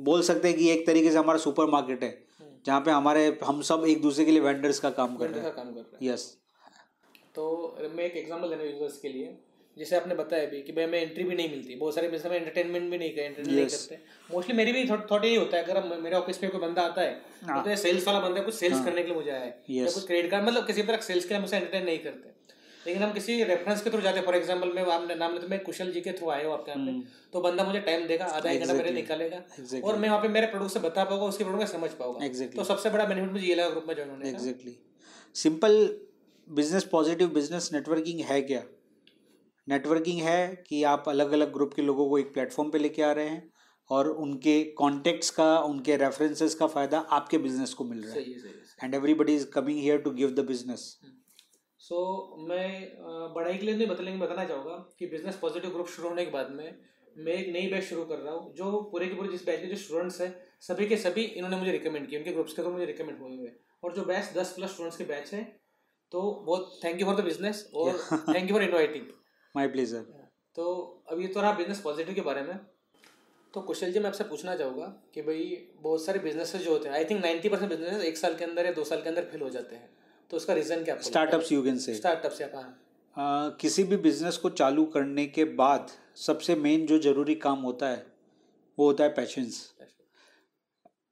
बोल 0.04 0.22
सकते 0.22 0.48
हैं 0.48 0.58
कि 0.58 0.70
एक 0.72 0.86
तरीके 0.88 1.12
से 1.12 1.18
हमारा 1.18 1.40
सुपर 1.40 1.66
मार्केट 1.70 2.04
है 2.04 2.10
हम्म। 2.40 2.52
जहाँ 2.66 2.82
पे 2.82 2.92
हमारे 2.92 3.26
हम 3.44 3.62
सब 3.62 3.86
एक 3.88 4.02
दूसरे 4.02 4.26
के 4.26 4.32
लिए 4.32 4.42
वेंडर्स 4.42 4.80
का 4.80 4.90
काम 4.92 5.16
कर 5.18 5.30
रहे 5.30 5.44
हैं। 5.44 5.88
यस 6.04 6.26
तो 7.36 7.46
मैं 7.96 8.04
एक 8.04 8.16
एग्जांपल 8.18 8.50
देना 8.50 8.64
यूज़र्स 8.64 8.98
के 8.98 9.10
लिए। 9.10 9.36
जैसे 9.78 9.96
आपने 9.96 10.16
बताया 10.16 10.46
भी 10.46 10.62
कि 10.62 10.72
भाई 10.72 10.84
हमें 10.84 11.00
एंट्री 11.02 11.24
भी 11.24 11.36
नहीं 11.36 11.50
मिलती 11.50 11.76
बहुत 11.76 11.96
सारे 11.96 12.08
बिज़नेस 12.08 12.32
में 12.32 12.38
एंटरटेनमेंट 12.40 12.90
भी 12.92 12.98
नहीं 12.98 13.10
करते 13.10 13.44
yes. 13.44 13.50
नहीं 13.50 13.66
करते। 13.66 13.98
मोस्टली 14.30 14.56
मेरी 14.56 14.72
भी 14.72 14.84
थोड़ा 14.90 15.26
यही 15.26 15.36
होता 15.36 15.58
है। 15.58 15.64
अगर 15.64 16.00
मेरे 16.02 16.16
ऑफ़िस 16.16 16.42
में 16.44 16.52
कोई 16.52 16.62
बंदा 16.62 16.82
आता 16.82 17.02
है 17.02 17.22
हाँ। 17.44 17.64
तो 17.64 17.76
सेल्स 17.76 18.08
वाला 18.08 18.20
बंदा 18.20 18.42
कुछ 18.42 18.56
सेल्स 18.56 18.76
हाँ। 18.76 18.86
करने 18.86 19.02
के 19.02 19.08
लिए 19.08 19.16
मुझे 19.16 19.32
आया 19.32 19.40
है। 19.40 19.64
या 19.70 19.86
कुछ 19.86 20.06
क्रेडिट 20.08 20.32
कार्ड 20.32 20.46
मतलब 20.46 20.68
किसी 20.68 20.84
तरह 20.84 20.98
सेल्स 21.04 21.26
के 21.26 21.34
लिए 21.34 21.42
मुझे 21.42 21.56
एंटरटेन 21.58 21.86
नहीं 21.86 22.00
करते। 22.00 22.30
लेकिन 22.88 23.04
हम 23.04 23.12
किसी 23.14 23.44
रेफरेंस 23.44 23.82
के 23.82 23.90
थ्रू 23.90 24.02
जाते 24.02 24.20
हैं। 24.20 24.26
फॉर 24.26 24.36
एग्ज़ाम्पल 24.36 24.72
मैं 24.76 24.84
आपने 24.94 25.16
नाम 25.16 25.34
लेते 25.34 25.48
मैं 25.48 25.60
कुशल 25.64 25.92
जी 25.92 26.02
के 26.02 26.12
थ्रू 26.14 26.30
आए 26.30 26.44
हो 26.46 26.52
आपके 26.52 26.72
यहाँ 26.72 26.86
पे। 26.86 26.92
हम्म। 26.92 27.04
तो 27.34 27.42
बंदा 27.42 27.64
मुझे 27.64 27.80
टाइम 27.82 28.08
देगा 28.08 28.26
आधा 28.28 28.52
एक 28.52 28.62
घंटा 28.62 28.74
पहले 28.74 28.92
निकालेगा। 28.92 29.42
और 29.82 29.98
मैं 29.98 30.10
वहाँ 30.10 30.22
पे 30.22 30.28
मेरे 30.30 30.48
प्रोडक्ट 30.48 30.74
से 30.74 30.80
बता 30.80 31.04
पाऊँगा 31.04 31.26
उसके 31.26 31.44
प्रोडक्ट 31.44 31.64
में 31.64 31.72
समझ 31.72 31.92
पाऊँगा। 32.00 32.26
Exactly. 32.28 32.56
तो 32.56 32.64
सबसे 32.66 32.90
बड़ा 32.90 33.06
बेनिफिट 33.06 33.32
मुझे 33.32 33.46
ये 33.48 33.56
लगा 33.56 33.70
ग्रुप 33.70 33.86
में 33.88 33.96
ज्वाइन 33.96 34.10
होने 34.10 34.30
exactly 34.30 34.78
simple 35.36 35.78
business 36.48 36.84
positive 36.92 37.28
business 37.34 37.70
networking 37.74 38.20
है 38.22 38.42
क्या? 38.44 38.64
नेटवर्किंग 39.68 40.22
है 40.22 40.64
कि 40.68 40.84
आप 40.86 41.10
अलग 41.10 41.32
अलग 41.32 41.54
ग्रुप 41.54 41.74
के 41.74 41.82
लोगों 41.82 42.10
को 42.10 42.18
एक 42.20 42.34
प्लेटफॉर्म 42.34 42.70
पे 42.70 42.80
लेके 42.80 43.02
आ 43.02 43.12
रहे 43.12 43.28
हैं 43.28 43.42
और 43.90 44.10
उनके 44.10 44.64
कॉन्टेक्ट्स 44.78 45.30
का 45.30 45.48
उनके 45.64 45.96
रेफरेंसेस 45.98 46.56
का 46.56 46.68
फ़ायदा 46.68 47.00
आपके 47.12 47.38
बिज़नेस 47.38 47.74
को 47.74 47.84
मिल 47.84 48.04
रहा 48.04 48.14
है। 48.14 48.54
And 48.84 48.96
everybody 48.96 49.36
is 49.36 49.46
coming 49.54 49.80
here 49.80 49.98
to 50.00 50.12
give 50.14 50.32
the 50.32 50.46
business 50.48 50.86
so 51.84 51.96
so, 51.96 52.50
मैं 52.50 53.34
बढ़ाई 53.34 53.58
के 53.58 53.66
लिए 53.66 53.76
नहीं 53.76 53.88
बता 53.88 54.04
लेकिन 54.04 54.20
बताना 54.20 54.46
चाहूँगा 54.46 54.76
कि 55.00 55.06
बिज़नेस 55.08 55.36
पॉजिटिव 55.38 55.72
ग्रुप 55.72 55.88
शुरू 55.88 56.10
होने 56.10 56.26
के 56.26 56.32
बाद 56.32 56.52
में 56.52 56.76
मैं 57.18 57.34
एक 57.34 57.48
नई 57.54 57.70
बैच 57.72 57.84
शुरू 57.84 58.04
कर 58.12 58.18
रहा 58.18 58.34
हूँ 58.34 58.54
जो 58.56 58.82
पूरे 58.92 59.08
के 59.08 59.16
पूरे 59.16 59.30
जिस 59.30 59.46
बैच 59.46 59.60
के 59.62 59.68
जो 59.68 59.76
स्टूडेंट्स 59.78 60.22
हैं 60.22 60.30
सभी 60.62 60.86
के 60.88 60.98
सभी 60.98 61.24
इन्होंने 61.24 61.58
मुझे 61.58 61.72
रिकमेंड 61.72 62.08
किए 62.10 62.20
उनके 62.20 62.32
ग्रुप्स 62.34 62.54
के 62.54 62.62
थ्रू 62.62 62.72
मुझे 62.72 62.86
रिकमेंड 62.86 63.20
हुए 63.20 63.32
हुए। 63.32 63.50
और 63.84 63.94
जो 63.96 64.06
बैच 64.06 64.32
दस 64.38 64.54
प्लस 64.54 64.72
स्टूडेंट्स 64.74 64.98
के 64.98 65.04
बैच 65.06 65.34
है 65.34 65.42
तो 66.12 66.22
बहुत 66.46 66.80
thank 66.84 67.02
you 67.02 67.06
for 67.08 67.16
the 67.16 67.24
business 67.26 67.70
और 67.74 67.98
thank 68.30 68.50
you 68.50 68.56
for 68.56 68.64
inviting 68.64 69.06
my 69.56 69.68
pleasure 69.68 70.06
तो 70.56 70.66
अब 71.12 71.22
ये 71.22 71.28
तो 71.28 71.42
रहा 71.42 71.52
बिज़नेस 71.54 71.80
पॉजिटिव 71.82 72.16
के 72.16 72.22
बारे 72.22 72.42
में। 72.44 72.58
तो 73.54 73.62
कुशल 73.64 73.92
जी 73.92 74.00
मैं 74.00 74.08
आपसे 74.08 74.24
पूछना 74.26 74.56
चाहूँगा 74.56 74.86
कि 75.14 75.22
भाई 75.22 75.44
बहुत 75.82 76.06
सारे 76.06 76.20
बिजनेसेस 76.20 76.62
जो 76.62 76.72
होते 76.72 76.90
हैं 76.90 76.96
I 76.96 77.06
think 77.06 77.22
ninety 77.22 77.50
percent 77.50 77.70
business 77.70 78.04
एक 78.06 78.18
साल 78.18 78.36
के 78.36 78.46
अंदर 78.46 78.66
या 78.66 78.72
दो 78.74 78.84
साल 78.86 79.02
के 79.02 79.10
अंदर 79.10 79.26
फेल 79.32 79.42
हो 79.42 79.50
जाते 79.50 79.76
हैं। 79.76 79.90
तो 80.34 80.38
उसका 80.38 80.54
रीजन 80.54 80.84
क्या 80.84 80.96
startups 81.04 81.52
you 81.52 81.62
can 81.64 81.78
say. 81.78 81.94
Startups 81.96 82.40
या 82.42 82.48
कहाँ? 82.48 83.58
किसी 83.62 83.84
भी 83.84 83.98
बिज़नेस 83.98 84.38
को 84.38 84.50
चालू 84.52 84.86
करने 84.96 85.26
के 85.28 85.44
बाद 85.60 85.92
सबसे 86.18 86.56
मेन 86.56 86.86
जो 86.88 86.98
ज़रूरी 87.00 87.36
काम 87.44 87.60
होता 87.62 87.90
है 87.90 88.06
वो 88.78 88.86
होता 88.86 89.04
है 89.04 89.10
पैशंस 89.14 89.60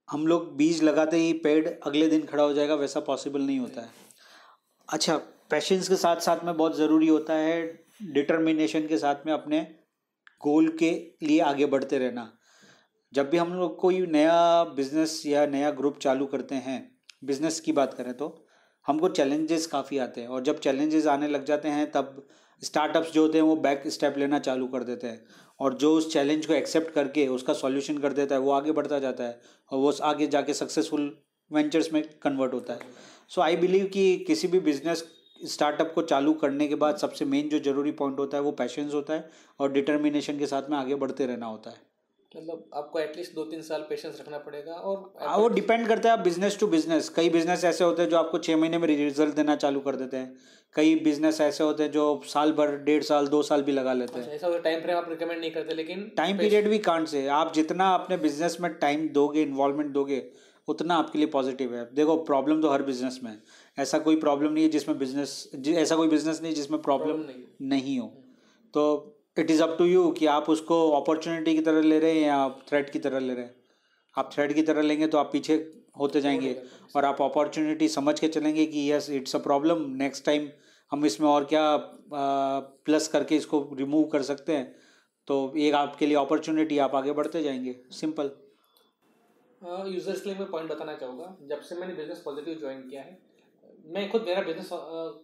हम 0.10 0.26
लोग 0.28 0.56
बीज 0.58 0.82
लगाते 0.84 1.18
ही 1.18 1.34
पेड़ 1.44 1.68
अगले 1.68 2.08
दिन 2.08 2.26
खड़ा 2.26 2.44
हो 2.44 2.54
जाएगा 2.54 2.76
वैसा 2.76 3.00
पॉसिबल 3.02 3.42
नहीं 3.42 3.60
होता 3.60 3.82
है। 3.82 3.90
अच्छा 4.90 5.18
पैशंस 5.52 5.90
के 5.90 5.96
साथ 5.98 6.22
साथ 6.22 6.44
में 6.46 6.56
बहुत 6.58 6.78
ज़रूरी 6.78 7.08
होता 7.08 7.34
है 7.36 7.64
डिटर्मिनेशन 8.14 8.88
के 8.88 8.98
साथ 8.98 9.26
में 9.26 9.34
अपने 9.34 9.62
गोल 10.42 10.76
के 10.78 10.92
लिए 11.24 11.40
आगे 11.46 11.66
बढ़ते 11.68 11.98
रहना। 12.00 12.32
जब 13.14 13.30
भी 13.30 13.38
हम 13.38 13.54
लोग 13.54 13.80
कोई 13.80 14.06
नया 14.08 14.64
बिज़नेस 14.76 15.22
या 15.28 15.46
नया 15.48 15.72
ग्रुप 15.72 16.00
चालू 16.00 16.26
करते 16.28 16.56
हैं 16.68 16.80
बिज़नेस 17.24 17.60
की 17.60 17.72
बात 17.74 17.94
करें 17.94 18.14
तो 18.14 18.38
हमको 18.88 19.10
चैलेंजेस 19.10 19.68
काफ़ी 19.68 19.98
आते 19.98 20.22
हैं 20.22 20.28
और 20.28 20.42
जब 20.42 20.60
चैलेंजेस 20.60 21.08
आने 21.08 21.28
लग 21.28 21.46
जाते 21.46 21.68
हैं, 21.68 21.92
तब 21.92 22.28
स्टार्टअप्स 22.64 23.12
जो 23.12 23.22
होते 23.22 23.38
हैं, 23.38 23.46
वो 23.46 23.56
बैक 23.56 23.88
स्टेप 23.88 24.18
लेना 24.18 24.40
चालू 24.40 24.68
कर 24.68 24.84
देते 24.84 25.08
हैं। 25.08 25.26
और 25.60 25.74
जो 25.74 25.94
उस 25.94 26.12
चैलेंज 26.14 26.46
को 26.46 26.54
एक्सेप्ट 26.54 26.94
करके 26.94 27.28
उसका 27.28 27.54
सॉल्यूशन 27.54 27.98
कर 27.98 28.14
देता 28.14 28.36
है, 28.36 28.42
वो 28.42 28.52
आगे 28.52 28.72
बढ़ता 28.72 29.00
जाता 29.00 29.24
है 29.24 29.40
और 29.72 29.80
वो 29.80 29.92
आगे 30.04 30.28
जाके 30.28 30.54
सक्सेसफुल 30.54 31.18
वेंचर्स 31.52 31.94
में 31.94 32.04
कन्वर्ट 32.22 32.54
होता 32.54 32.74
है। 32.74 32.80
सो 33.30 33.42
आई 33.42 33.56
बिलीव 33.56 33.86
कि 33.86 34.18
किसी 34.18 34.48
भी 34.48 34.60
बिज़नेस 34.60 35.06
स्टार्टअप 35.46 35.92
को 35.96 36.02
चालू 36.02 36.34
करने 36.34 36.68
के 36.68 36.76
बाद 36.76 36.98
सबसे 36.98 37.26
मेन 37.26 37.50
जो 37.50 37.60
ज़रूरी 37.60 37.92
पॉइंट 37.92 38.20
होता 38.20 38.38
है, 38.38 38.44
वो 38.44 38.52
पैशंस 38.52 38.94
होता 38.94 39.14
है 39.14 39.30
और 39.60 39.72
डिटर्मिनेशन 39.72 40.40
के 40.40 40.48
साथ 40.48 40.70
में 40.70 40.78
आगे 40.78 40.96
बढ़ते 40.96 41.26
रहना 41.26 41.46
होता 41.46 41.70
है। 41.70 41.91
मतलब 42.36 42.64
आपको 42.74 43.00
एटलीस्ट 43.00 43.34
दो 43.36 43.44
तीन 43.44 43.62
साल 43.62 43.82
पेशेंस 43.90 44.20
रखना 44.20 44.38
पड़ेगा 44.38 44.74
और 44.74 45.14
हाँ 45.22 45.38
वो 45.38 45.48
डिपेंड 45.50 45.88
करता 45.88 46.10
है 46.10 46.18
आप 46.18 46.24
बिज़नेस 46.24 46.58
टू 46.60 46.68
बिज़नेस 46.68 47.10
कई 47.10 47.30
बिज़नेस 47.30 47.64
ऐसे 47.64 47.84
होते 47.84 48.02
हैं 48.02 48.10
जो 48.10 48.18
आपको 48.18 48.38
छः 48.38 48.58
महीने 48.58 48.78
में 48.78 48.88
रिज़ल्ट 48.88 49.36
देना 49.36 49.56
चालू 49.56 49.80
कर 49.80 49.96
देते 49.96 50.18
हैं। 50.18 50.38
कई 50.76 50.96
बिज़नेस 51.04 51.42
ऐसे 51.42 51.64
होते 51.64 51.84
हैं 51.84 51.92
जो 51.92 52.22
साल 52.26 52.52
भर 52.52 52.76
डेढ़ 52.84 53.04
साल 53.04 53.28
दो 53.28 53.42
साल 53.44 53.62
भी 53.62 53.72
लगा 53.72 53.94
लेते 53.94 54.20
हैं। 54.20 54.24
अच्छा, 54.24 54.48
ऐसा 54.48 54.60
टाइम 54.60 54.82
फ्रेम 54.82 54.98
आप 54.98 55.10
रिकमेंड 55.10 55.40
नहीं 55.40 55.52
करते 55.52 55.76
लेकिन 55.76 56.12
टाइम 56.18 56.38
पीरियड 56.38 56.70
भी 56.70 56.80
कांट 56.80 57.08
से 57.08 57.28
आप 57.40 57.54
जितना 57.54 57.94
अपने 57.94 58.18
बिज़नेस 58.18 58.58
में 58.62 58.74
टाइम 58.74 59.08
दोगे 59.14 59.42
इन्वॉल्वमेंट 59.42 59.92
दोगे 59.94 60.24
उतना 60.68 60.96
आपके 60.96 61.18
लिए 61.20 61.28
पॉजिटिव 61.28 61.76
है। 61.76 61.88
देखो 61.96 62.16
प्रॉब्लम 62.26 62.62
तो 62.62 62.70
हर 62.70 62.84
बिज़नेस 62.84 63.20
में 63.24 63.32
है। 63.32 63.38
ऐसा 63.78 64.00
कोई 64.00 64.16
प्रॉब्लम 64.20 64.54
नहीं 64.54 64.64
है 64.64 64.70
जिसमें 64.70 64.98
बिज़नेस 65.00 65.50
ऐसा 65.68 65.96
कोई 65.96 66.08
बिज़नेस 66.08 66.42
नहीं 66.42 66.54
जिसमें 66.54 66.82
प्रॉब्लम 66.82 67.18
नहीं, 67.18 67.44
नहीं 67.70 68.00
हो। 68.00 68.08
तो 68.74 69.18
it 69.38 69.52
is 69.52 69.62
up 69.64 69.76
to 69.78 69.86
you 69.86 70.10
कि 70.12 70.26
आप 70.26 70.50
उसको 70.50 70.78
अपॉर्चुनिटी 70.92 71.54
की 71.56 71.62
तरह 71.62 71.82
ले 71.82 72.00
रहे 72.00 72.14
हैं 72.14 72.22
या 72.22 72.36
आप 72.36 72.60
थ्रेड 72.70 72.90
की 72.92 73.00
तरह 73.00 73.20
ले 73.20 73.34
रहे 73.34 73.44
हैं। 73.44 73.56
आप 74.16 74.30
थ्रेड 74.34 74.54
की 74.54 74.62
तरह 74.62 74.82
लेंगे 74.82 75.08
तो 75.08 75.18
आप 75.18 75.30
पीछे 75.34 75.56
होते 76.00 76.22
जाएँगे 76.22 76.56
और 76.96 77.06
आप 77.06 77.22
अपॉर्चुनिटी 77.22 77.88
समझ 77.90 78.20
के 78.20 78.28
चलेंगे 78.28 78.66
कि 78.66 78.92
yes 78.92 79.10
it's 79.10 79.36
a 79.36 79.40
problem 79.40 79.86
next 79.98 80.26
time 80.26 80.50
हम 80.92 81.06
इसमें 81.06 81.28
और 81.30 81.46
क्या 81.46 81.64
प्लस 82.14 83.08
करके 83.08 83.36
इसको 83.36 83.68
रिमूव 83.74 84.04
कर 84.08 84.22
सकते 84.24 84.56
हैं। 84.56 84.76
तो 85.28 85.54
एक 85.58 85.74
आपके 85.76 86.06
लिए 86.06 86.18
अपॉर्चुनिटी 86.18 86.78
आप 86.80 86.96
आगे 86.96 87.12
बढ़ते 87.14 87.44
जाएँगे। 87.44 87.76
सिंपल 87.92 88.32
यूज़र्स 89.88 90.22
के 90.22 90.30
लिए 90.30 90.38
मैं 90.40 90.50
पॉइंट 90.52 90.72
बताना 90.72 90.96
चाहूँगा। 90.96 91.36
जब 91.50 91.62
से 91.62 91.76
मैंने 91.76 91.94
बिज़नेस 91.94 92.22
पॉजिटिव 92.26 92.60
ज्वाइन 92.60 92.82
किया 92.90 93.02
है 93.02 93.18
मैं 93.86 94.10
खुद 94.12 94.24
मेरा 94.28 94.42
बिज़नेस 94.42 94.70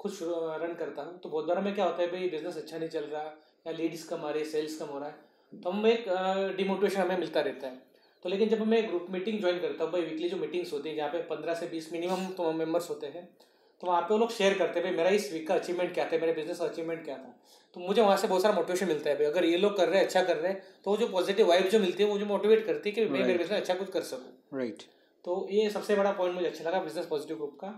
खुद 0.02 0.17
रन 0.62 0.74
करता 0.76 1.02
हूँ 1.02 1.20
तो 1.20 1.30
बहुत 1.30 1.46
बार 1.46 1.62
में 1.62 1.74
क्या 1.76 1.86
होता 1.86 2.02
है 2.02 2.12
भाई 2.12 2.30
बिज़नेस 2.30 2.58
अच्छा 2.58 2.78
नहीं 2.78 2.89
चल 2.89 3.04
रहा 3.06 3.24
या 3.65 3.74
लेडीज़ 3.74 4.08
कम 4.10 4.26
आ 4.26 4.30
रही 4.32 4.43
है 4.43 4.50
सेल्स 4.50 4.78
कम 4.80 4.86
हो 4.86 5.00
रहा 5.00 5.10
है 5.10 5.62
तो 5.62 5.70
हम 5.70 5.88
एक 5.88 6.06
डिमोटिवेशन 6.58 7.02
हमें 7.02 7.17
मिलता 7.17 7.41
रहता 7.41 7.67
है। 7.67 7.86
तो 8.26 8.30
लेकिन 8.30 8.50
जब 8.50 8.65
मैं 8.67 8.88
ग्रुप 8.88 9.06
मीटिंग 9.12 9.39
ज्वाइन 9.39 9.60
करता 9.60 9.84
हूँ 9.84 9.91
भाई 9.91 10.02
वीकली 10.02 10.30
जो 10.30 10.38
मीटिंग्स 10.38 10.74
होती 10.74 10.89
है 10.89 10.96
जहाँ 10.96 11.10
पे 11.10 11.22
पंद्रह 11.26 11.54
से 11.54 11.67
बीस 11.67 11.91
मिनिमम 11.93 12.26
तो 12.38 12.52
मेंबर्स 12.54 12.89
होते 12.89 13.08
हैं 13.08 13.28
तो 13.84 13.88
वहाँ 13.88 14.02
पे 14.02 14.13
वो 14.13 14.17
लोग 14.20 14.32
शेयर 14.32 14.58
करते 14.58 14.80
हैं 14.80 14.84
भाई 14.84 14.98
मेरा 14.98 15.10
इस 15.15 15.32
वीक 15.34 15.48
का 15.48 15.56
अचीवमेंट 15.56 15.93
क्या 15.93 16.06
था 16.06 16.17
मेरे 16.17 16.34
बिज़नेस 16.34 16.60
का 16.60 16.65
अचीवमेंट 16.65 17.04
क्या 17.06 17.15
था? 17.15 17.34
तो 17.76 17.80
मुझे 17.80 18.02
वहाँ 18.02 18.17
से 18.17 18.28
बहुत 18.28 18.41
सारा 18.41 18.56
मोटिवेशन 18.56 18.88
मिलता 18.88 19.10
है 19.10 19.15
भाई 19.15 19.26
अगर 19.26 19.46
ये 19.46 19.58
लोग 19.58 19.76
कर 19.78 19.89
रहे 19.89 20.00
हैं 20.00 20.06
अच्छा 20.06 20.24
कर 20.24 20.38
रहे 20.38 20.52
हैं 20.52 20.62
तो 20.86 20.96
जो 20.98 21.08
पॉजिटिव 21.08 21.48
वाइब 21.48 21.67
जो 21.70 21.80
मिलती 21.80 22.04
है 22.04 22.10
वो 22.10 22.15
मुझे 22.15 22.26
मोटिवेट 22.26 22.65
करती 22.65 22.89
है 22.89 22.96
कि 22.96 23.06
मैं 23.06 23.20
मेरे 23.20 23.38
बिज़नेस 23.38 23.62
अच्छा 23.62 23.74
कुछ 23.74 23.89
कर 23.91 24.02
सकूँ। 24.04 24.58
राइट 24.60 24.84
तो 25.26 25.48
ये 25.52 25.70
सबसे 25.70 25.96
बड़ा 25.96 26.12
पॉइंट 26.13 26.36
मुझे 26.36 26.48
अच्छा 26.48 26.63
लगा 26.63 26.80
बिज़नेस 26.82 27.06
पॉजिटिव 27.06 27.38
ग्रुप 27.38 27.58
का। 27.62 27.70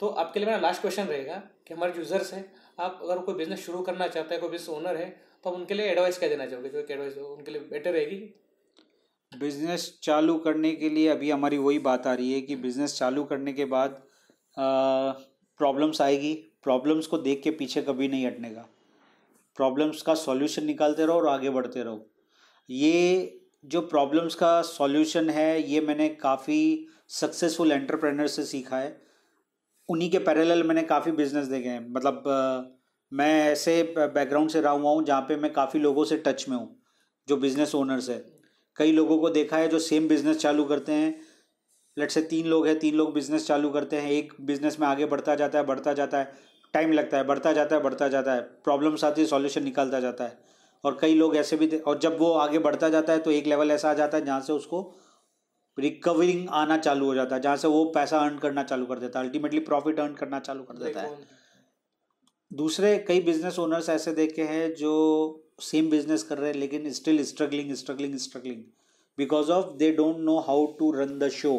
तो 0.00 0.08
आपके 0.08 0.40
लिए 0.40 0.46
मेरा 0.46 0.58
लास्ट 0.60 0.80
क्वेश्चन 0.80 1.04
रहेगा 1.04 1.36
कि 1.66 1.74
हमारे 1.74 1.92
यूज़र्स 1.96 2.32
हैं 2.34 2.44
आप 2.78 2.98
अगर 3.02 3.18
कोई 3.18 3.34
बिज़नेस 3.34 3.64
शुरू 3.66 3.80
करना 3.82 4.06
चाहते 4.08 4.34
हैं, 4.34 4.40
कोई 4.40 4.50
बिज़नेस 4.50 4.68
ओनर 4.70 4.96
है 4.96 5.08
तो 5.44 5.50
आप 5.50 5.56
उनके 5.56 5.74
लिए 5.74 5.86
एडवाइस 5.86 6.18
क्या 6.18 6.28
देना 6.28 6.46
चाहोगे? 6.46 6.68
जो 6.68 6.78
एक 6.78 6.90
एडवाइस 6.90 7.16
उनके 7.18 7.50
लिए 7.50 7.60
बेटर 7.70 7.92
रहेगी। 7.92 8.16
बिज़नेस 9.32 9.98
चालू 10.02 10.36
करने 10.38 10.72
के 10.72 10.88
लिए 10.88 11.08
अभी 11.08 11.30
हमारी 11.30 11.58
वही 11.58 11.78
बात 11.80 12.06
आ 12.06 12.12
रही 12.14 12.32
है 12.32 12.40
कि 12.40 12.56
बिज़नेस 12.56 12.98
चालू 12.98 13.24
करने 13.24 13.52
के 13.52 13.64
बाद 13.64 14.02
प्रॉब्लम्स 14.56 16.00
आएगी। 16.02 16.34
प्रॉब्लम्स 16.64 17.06
को 17.06 17.18
देख 17.18 17.42
के 17.42 17.50
पीछे 17.52 17.82
कभी 17.82 18.08
नहीं 18.08 18.26
हटने 18.26 18.50
का। 18.50 18.68
प्रॉब्लम्स 19.58 20.02
का 20.02 20.14
सॉल्यूशन 20.16 20.64
निकालते 20.64 21.06
रहो 21.06 21.16
और 21.16 21.28
आगे 21.28 21.50
बढ़ते 21.50 21.82
रहो। 21.82 22.06
ये 22.68 23.40
जो 23.64 23.80
प्रॉब्लम्स 23.82 24.34
का 24.34 24.60
सॉल्यूशन 24.64 25.30
है, 25.30 25.62
ये 25.62 25.80
मैंने 25.80 26.08
काफ़ी 26.10 26.86
सक्सेसफुल 27.10 27.72
एंटरप्रेनर 27.72 28.26
से 28.26 28.44
सीखा 28.44 28.78
है। 28.78 29.05
उन्हीं 29.88 30.10
के 30.10 30.18
पैरेलल 30.18 30.62
मैंने 30.62 30.82
काफ़ी 30.82 31.12
बिज़नेस 31.12 31.46
देखे 31.46 31.68
हैं। 31.68 31.86
मतलब 31.90 32.22
मैं 33.12 33.50
ऐसे 33.50 33.82
बैकग्राउंड 33.96 34.50
से 34.50 34.60
रहा 34.60 34.72
हुआ 34.72 34.90
हूँ 34.90 35.04
जहाँ 35.04 35.20
पे 35.20 35.36
मैं 35.36 35.52
काफ़ी 35.52 35.80
लोगों 35.80 36.04
से 36.04 36.16
टच 36.16 36.44
में 36.48 36.56
हूँ, 36.56 36.76
जो 37.28 37.36
बिज़नेस 37.36 37.74
ओनर्स 37.74 38.08
है। 38.10 38.24
कई 38.76 38.92
लोगों 38.92 39.18
को 39.18 39.30
देखा 39.30 39.56
है 39.56 39.68
जो 39.68 39.78
सेम 39.78 40.08
बिज़नेस 40.08 40.36
चालू 40.36 40.64
करते 40.64 40.92
हैं। 40.92 41.14
लट 41.96 42.10
से 42.10 42.20
तीन 42.22 42.46
लोग 42.46 42.66
हैं, 42.66 42.78
तीन 42.78 42.94
लोग 42.94 43.14
बिज़नेस 43.14 43.46
चालू 43.46 43.70
करते 43.70 43.96
हैं। 43.96 44.10
एक 44.10 44.32
बिज़नेस 44.40 44.80
में 44.80 44.86
आगे 44.88 45.06
बढ़ता 45.06 45.34
जाता 45.34 45.58
है, 45.58 45.64
बढ़ता 45.64 45.92
जाता 45.92 46.18
है। 46.18 46.32
टाइम 46.74 46.92
लगता 46.92 47.16
है, 47.16 47.24
बढ़ता 47.24 47.52
जाता 47.52 47.76
है, 47.76 47.82
बढ़ता 47.82 48.08
जाता 48.08 48.34
है। 48.34 48.40
प्रॉब्लम्स 48.40 49.04
आती 49.04 49.20
है 49.20 49.26
सॉल्यूशन 49.26 49.64
निकालता 49.64 50.00
जाता 50.00 50.24
है। 50.24 50.38
और 50.84 50.98
कई 51.00 51.14
लोग 51.14 51.36
ऐसे 51.36 51.56
भी 51.56 51.76
और 51.78 51.98
जब 51.98 52.18
वो 52.18 52.32
आगे 52.32 52.58
बढ़ता 52.58 52.88
जाता 52.88 53.12
है 53.12 53.18
तो 53.18 53.30
एक 53.30 53.46
लेवल 53.46 53.70
ऐसा 53.70 53.90
आ 53.90 53.94
जाता 53.94 54.18
है 54.18 54.24
जहाँ 54.24 54.40
से 54.40 54.52
उसको 54.52 54.82
रिकवरिंग 55.78 56.48
आना 56.54 56.76
चालू 56.78 57.06
हो 57.06 57.14
जाता 57.14 57.36
है 57.36 57.42
जहाँ 57.42 57.56
से 57.56 57.68
वो 57.68 57.84
पैसा 57.94 58.18
अर्न 58.18 58.38
करना 58.38 58.62
चालू 58.64 58.86
कर 58.86 58.98
देता 58.98 59.18
है 59.18 59.26
अल्टीमेटली 59.26 59.60
प्रॉफिट 59.62 60.00
अर्न 60.00 60.14
करना 60.14 60.40
चालू 60.40 60.62
कर 60.62 60.76
देता 60.76 61.00
है। 61.00 61.18
दूसरे 62.50 62.96
कई 63.08 63.20
बिज़नेस 63.20 63.58
ओनर्स 63.58 63.88
ऐसे 63.88 64.12
देखे 64.12 64.42
हैं 64.44 64.74
जो 64.74 64.92
सेम 65.60 65.90
बिज़नेस 65.90 66.22
कर 66.22 66.38
रहे 66.38 66.50
हैं 66.50 66.56
लेकिन 66.56 66.90
still 66.92 67.22
struggling 67.24 67.74
struggling 67.74 68.16
struggling 68.18 68.62
because 69.18 69.50
of 69.50 69.76
they 69.76 69.90
don't 69.92 70.16
know 70.18 70.38
how 70.38 70.66
to 70.78 70.90
run 70.92 71.18
the 71.18 71.28
show 71.32 71.52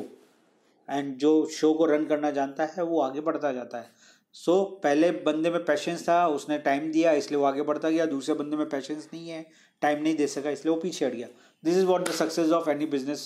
and 0.89 1.15
जो 1.17 1.45
शो 1.51 1.73
को 1.73 1.85
रन 1.85 2.05
करना 2.05 2.31
जानता 2.31 2.65
है 2.75 2.83
वो 2.83 2.99
आगे 3.01 3.21
बढ़ता 3.21 3.51
जाता 3.51 3.77
है। 3.77 3.89
सो 4.35 4.51
so, 4.51 4.83
पहले 4.83 5.09
बंदे 5.11 5.49
में 5.49 5.63
पैशंस 5.65 6.07
था 6.09 6.27
उसने 6.27 6.57
टाइम 6.59 6.91
दिया 6.91 7.11
इसलिए 7.13 7.39
वो 7.39 7.45
आगे 7.45 7.61
बढ़ता 7.61 7.89
गया 7.89 8.05
दूसरे 8.05 8.35
बंदे 8.35 8.57
में 8.57 8.69
पैशंस 8.69 9.07
नहीं 9.13 9.29
है 9.29 9.45
टाइम 9.81 10.01
नहीं 10.03 10.15
दे 10.15 10.27
सका 10.27 10.49
इसलिए 10.49 10.73
वो 10.73 10.79
पीछे 10.81 11.05
हट 11.05 11.13
गया। 11.13 11.27
This 11.63 11.77
is 11.77 11.85
what 11.85 12.07
the 12.09 12.11
success 12.13 12.51
of 12.51 12.69
any 12.69 12.85
business 12.87 13.23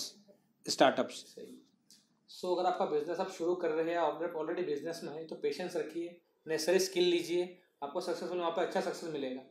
startups. 0.66 1.24
So 2.30 2.54
अगर 2.54 2.68
आपका 2.68 2.84
बिज़नेस 2.86 3.20
आप 3.20 3.30
शुरू 3.30 3.54
कर 3.54 3.70
रहे 3.70 3.90
हैं 3.90 3.98
आप 4.00 4.36
ऑलरेडी 4.36 4.62
बिज़नेस 4.64 5.00
में 5.04 5.12
है 5.12 5.24
तो 5.26 5.36
पेशेंस 5.42 5.76
रखिए 5.76 6.20
नेसरी 6.46 6.78
स्किल 6.80 7.04
लीजिए 7.06 7.44
आपको 7.82 8.00
सक्सेसफुल 8.00 8.38
वहाँ 8.38 8.50
पर 8.50 8.66
अच्छा 8.66 8.80
सक्सेस 8.80 9.10
मिलेगा। 9.12 9.42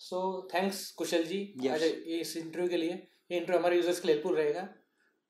सो 0.00 0.48
थैंक्स 0.54 0.90
कुशल 0.92 1.24
जी 1.24 1.40
आज 1.70 1.82
इस 1.82 2.36
इंटरव्यू 2.36 2.68
के 2.68 2.76
लिए। 2.76 2.92
ये 3.30 3.38
इंटरव्यू 3.38 3.58
हमारे 3.58 3.76
यूज़र्स 3.76 4.00
के 4.00 4.08
लिए 4.08 4.16
हेल्पफुल 4.16 4.36
रहेगा। 4.36 4.68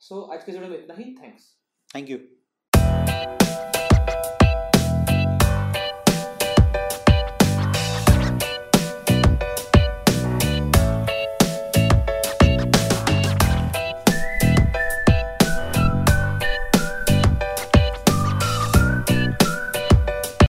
सो 0.00 0.20
आज 0.22 0.44
के 0.44 0.52
वीडियो 0.52 0.70
में 0.70 0.78
इतना 0.78 0.94
ही। 0.94 1.04
Thanks 1.14 1.54
thank 1.90 2.10
you 2.10 2.18